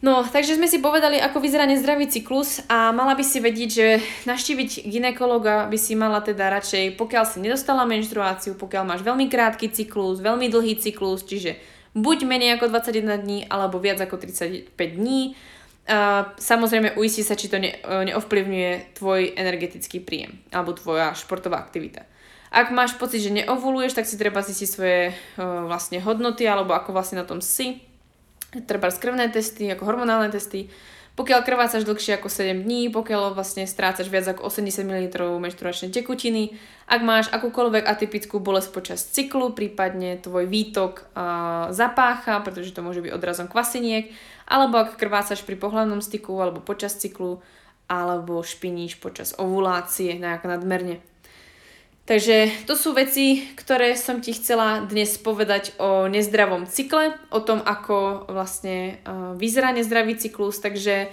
No, 0.00 0.24
takže 0.24 0.56
sme 0.56 0.64
si 0.64 0.80
povedali, 0.80 1.20
ako 1.20 1.44
vyzerá 1.44 1.68
nezdravý 1.68 2.08
cyklus 2.08 2.64
a 2.72 2.88
mala 2.88 3.12
by 3.12 3.20
si 3.20 3.36
vedieť, 3.36 3.68
že 3.68 3.86
naštíviť 4.24 4.88
ginekologa 4.88 5.68
by 5.68 5.76
si 5.76 5.92
mala 5.92 6.24
teda 6.24 6.48
radšej, 6.48 6.96
pokiaľ 6.96 7.24
si 7.28 7.44
nedostala 7.44 7.84
menštruáciu, 7.84 8.56
pokiaľ 8.56 8.84
máš 8.88 9.04
veľmi 9.04 9.28
krátky 9.28 9.68
cyklus, 9.68 10.24
veľmi 10.24 10.48
dlhý 10.48 10.80
cyklus, 10.80 11.20
čiže 11.28 11.60
buď 11.94 12.18
menej 12.26 12.56
ako 12.58 12.70
21 12.70 13.24
dní, 13.24 13.38
alebo 13.50 13.82
viac 13.82 13.98
ako 13.98 14.18
35 14.20 14.74
dní. 14.76 15.34
Uh, 15.90 16.30
samozrejme 16.38 16.94
uistí 16.94 17.26
sa, 17.26 17.34
či 17.34 17.50
to 17.50 17.58
uh, 17.58 18.06
neovplyvňuje 18.06 18.94
tvoj 18.94 19.34
energetický 19.34 19.98
príjem 19.98 20.38
alebo 20.54 20.70
tvoja 20.76 21.16
športová 21.18 21.58
aktivita. 21.58 22.06
Ak 22.50 22.70
máš 22.70 22.94
pocit, 22.94 23.26
že 23.26 23.34
neovuluješ, 23.34 23.98
tak 23.98 24.06
si 24.06 24.14
treba 24.14 24.44
zistiť 24.44 24.68
svoje 24.70 25.00
uh, 25.10 25.66
vlastne 25.66 25.98
hodnoty 25.98 26.46
alebo 26.46 26.78
ako 26.78 26.94
vlastne 26.94 27.18
na 27.18 27.26
tom 27.26 27.42
si. 27.42 27.82
Treba 28.70 28.90
krvné 28.90 29.34
testy, 29.34 29.66
ako 29.70 29.86
hormonálne 29.86 30.30
testy, 30.30 30.70
pokiaľ 31.20 31.44
krvácaš 31.44 31.84
dlhšie 31.84 32.16
ako 32.16 32.32
7 32.32 32.64
dní, 32.64 32.88
pokiaľ 32.88 33.36
vlastne 33.36 33.68
strácaš 33.68 34.08
viac 34.08 34.24
ako 34.24 34.48
80 34.48 34.88
ml 34.88 35.36
menštruačnej 35.36 35.92
tekutiny, 35.92 36.56
ak 36.88 37.00
máš 37.04 37.28
akúkoľvek 37.28 37.84
atypickú 37.84 38.40
bolesť 38.40 38.72
počas 38.72 39.04
cyklu, 39.04 39.52
prípadne 39.52 40.16
tvoj 40.16 40.48
výtok 40.48 41.12
uh, 41.12 41.68
zapácha, 41.76 42.40
pretože 42.40 42.72
to 42.72 42.80
môže 42.80 43.04
byť 43.04 43.12
odrazom 43.12 43.52
kvasiniek, 43.52 44.08
alebo 44.48 44.80
ak 44.80 44.96
krvácaš 44.96 45.44
pri 45.44 45.60
pohľadnom 45.60 46.00
styku 46.00 46.32
alebo 46.40 46.64
počas 46.64 46.96
cyklu, 46.96 47.44
alebo 47.84 48.40
špiníš 48.40 48.96
počas 48.96 49.36
ovulácie 49.36 50.16
nejak 50.16 50.48
nadmerne. 50.48 51.04
Takže 52.10 52.66
to 52.66 52.74
sú 52.74 52.90
veci, 52.90 53.46
ktoré 53.54 53.94
som 53.94 54.18
ti 54.18 54.34
chcela 54.34 54.82
dnes 54.82 55.14
povedať 55.14 55.78
o 55.78 56.10
nezdravom 56.10 56.66
cykle, 56.66 57.14
o 57.30 57.38
tom, 57.38 57.62
ako 57.62 58.26
vlastne 58.26 58.98
uh, 59.06 59.38
vyzerá 59.38 59.70
nezdravý 59.70 60.18
cyklus, 60.18 60.58
takže 60.58 61.06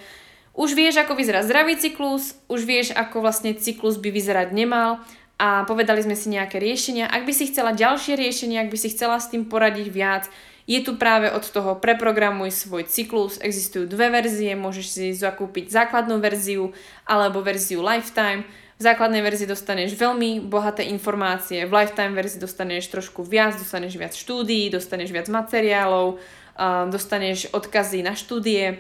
už 0.58 0.74
vieš, 0.74 0.98
ako 0.98 1.14
vyzerá 1.14 1.46
zdravý 1.46 1.78
cyklus, 1.78 2.34
už 2.50 2.66
vieš, 2.66 2.98
ako 2.98 3.22
vlastne 3.22 3.54
cyklus 3.54 4.02
by 4.02 4.10
vyzerať 4.10 4.50
nemal. 4.58 4.98
A 5.38 5.70
povedali 5.70 6.02
sme 6.02 6.18
si 6.18 6.34
nejaké 6.34 6.58
riešenia. 6.58 7.06
Ak 7.06 7.30
by 7.30 7.34
si 7.38 7.46
chcela 7.46 7.78
ďalšie 7.78 8.18
riešenia, 8.18 8.66
ak 8.66 8.74
by 8.74 8.78
si 8.82 8.90
chcela 8.90 9.22
s 9.22 9.30
tým 9.30 9.46
poradiť 9.46 9.94
viac, 9.94 10.26
je 10.66 10.82
tu 10.82 10.98
práve 10.98 11.30
od 11.30 11.46
toho 11.46 11.78
preprogramuj 11.78 12.50
svoj 12.50 12.90
cyklus, 12.90 13.38
existujú 13.38 13.86
dve 13.86 14.10
verzie, 14.10 14.58
môžeš 14.58 14.86
si 14.90 15.06
zakúpiť 15.14 15.70
základnú 15.70 16.18
verziu 16.18 16.74
alebo 17.06 17.46
verziu 17.46 17.86
Lifetime, 17.86 18.50
v 18.78 18.82
základnej 18.86 19.26
verzii 19.26 19.50
dostaneš 19.50 19.98
veľmi 19.98 20.46
bohaté 20.46 20.86
informácie, 20.86 21.66
v 21.66 21.74
lifetime 21.74 22.14
verzii 22.14 22.38
dostaneš 22.38 22.94
trošku 22.94 23.26
viac, 23.26 23.58
dostaneš 23.58 23.98
viac 23.98 24.14
štúdií, 24.14 24.70
dostaneš 24.70 25.10
viac 25.10 25.28
materiálov, 25.34 26.22
dostaneš 26.94 27.50
odkazy 27.58 28.06
na 28.06 28.14
štúdie, 28.14 28.78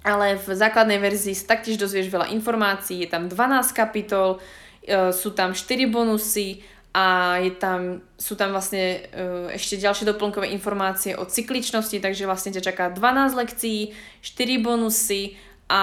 ale 0.00 0.40
v 0.40 0.56
základnej 0.56 0.96
verzii 0.96 1.36
taktiež 1.44 1.76
dozvieš 1.76 2.08
veľa 2.08 2.32
informácií, 2.32 3.04
je 3.04 3.12
tam 3.12 3.28
12 3.28 3.76
kapitol, 3.76 4.40
e, 4.80 5.12
sú 5.12 5.36
tam 5.36 5.52
4 5.52 5.84
bonusy 5.92 6.64
a 6.96 7.36
je 7.44 7.52
tam, 7.60 8.00
sú 8.16 8.32
tam 8.40 8.56
vlastne 8.56 9.04
e, 9.12 9.52
ešte 9.52 9.76
ďalšie 9.76 10.08
doplnkové 10.08 10.48
informácie 10.56 11.12
o 11.12 11.28
cykličnosti, 11.28 12.00
takže 12.00 12.24
vlastne 12.24 12.56
ťa 12.56 12.72
čaká 12.72 12.84
12 12.88 13.36
lekcií, 13.36 13.92
4 14.24 14.64
bonusy 14.64 15.36
a 15.70 15.82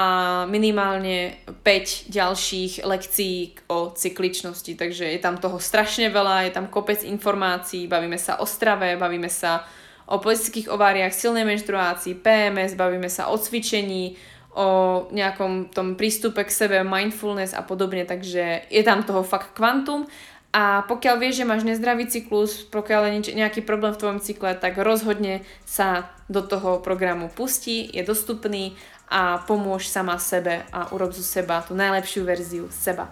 minimálne 0.52 1.40
5 1.64 2.12
ďalších 2.12 2.84
lekcií 2.84 3.72
o 3.72 3.96
cykličnosti, 3.96 4.76
takže 4.76 5.08
je 5.08 5.20
tam 5.24 5.40
toho 5.40 5.64
strašne 5.64 6.12
veľa, 6.12 6.44
je 6.44 6.52
tam 6.52 6.68
kopec 6.68 7.08
informácií, 7.08 7.88
bavíme 7.88 8.20
sa 8.20 8.44
o 8.44 8.46
strave, 8.46 9.00
bavíme 9.00 9.32
sa 9.32 9.64
o 10.12 10.20
politických 10.20 10.68
ováriach, 10.68 11.16
silnej 11.16 11.48
menštruácii, 11.48 12.20
PMS, 12.20 12.76
bavíme 12.76 13.08
sa 13.08 13.32
o 13.32 13.40
cvičení, 13.40 14.20
o 14.58 15.08
nejakom 15.14 15.72
tom 15.72 15.96
prístupe 15.96 16.44
k 16.44 16.52
sebe, 16.52 16.84
mindfulness 16.84 17.56
a 17.56 17.64
podobne, 17.64 18.04
takže 18.04 18.68
je 18.68 18.84
tam 18.84 19.08
toho 19.08 19.24
fakt 19.24 19.56
kvantum. 19.56 20.04
A 20.52 20.82
pokiaľ 20.90 21.16
vieš, 21.22 21.44
že 21.44 21.50
máš 21.50 21.64
nezdravý 21.64 22.10
cyklus, 22.10 22.66
pokiaľ 22.66 23.02
je 23.08 23.38
nejaký 23.38 23.62
problém 23.62 23.94
v 23.94 24.02
tvojom 24.02 24.20
cykle, 24.20 24.58
tak 24.58 24.82
rozhodne 24.82 25.46
sa 25.64 26.10
do 26.28 26.42
toho 26.42 26.82
programu 26.82 27.30
pustí, 27.30 27.86
je 27.94 28.02
dostupný 28.02 28.74
a 29.08 29.40
pomôž 29.48 29.88
sama 29.88 30.20
sebe 30.20 30.68
a 30.72 30.92
urob 30.92 31.16
zo 31.16 31.24
seba 31.24 31.64
tú 31.64 31.74
najlepšiu 31.74 32.28
verziu 32.28 32.68
seba. 32.72 33.08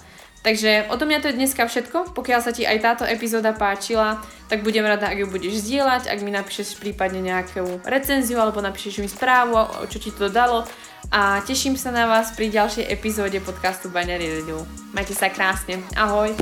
Takže 0.45 0.93
o 0.93 0.95
tom 1.01 1.09
mňa 1.09 1.25
to 1.25 1.33
je 1.33 1.39
dneska 1.41 1.65
všetko. 1.65 2.13
Pokiaľ 2.13 2.39
sa 2.45 2.53
ti 2.53 2.69
aj 2.69 2.77
táto 2.77 3.01
epizóda 3.01 3.49
páčila, 3.57 4.21
tak 4.45 4.61
budem 4.61 4.85
rada, 4.85 5.09
ak 5.09 5.17
ju 5.17 5.25
budeš 5.25 5.65
zdieľať, 5.65 6.05
ak 6.05 6.21
mi 6.21 6.29
napíšeš 6.29 6.77
prípadne 6.77 7.17
nejakú 7.17 7.81
recenziu 7.81 8.37
alebo 8.37 8.61
napíšeš 8.61 9.01
mi 9.01 9.09
správu, 9.09 9.57
čo 9.89 9.97
ti 9.97 10.13
to 10.13 10.29
dalo. 10.29 10.61
A 11.09 11.41
teším 11.49 11.73
sa 11.81 11.89
na 11.89 12.05
vás 12.05 12.29
pri 12.37 12.53
ďalšej 12.53 12.93
epizóde 12.93 13.41
podcastu 13.41 13.89
Binary 13.89 14.37
Radio. 14.37 14.61
Majte 14.93 15.17
sa 15.17 15.33
krásne. 15.33 15.81
Ahoj! 15.97 16.37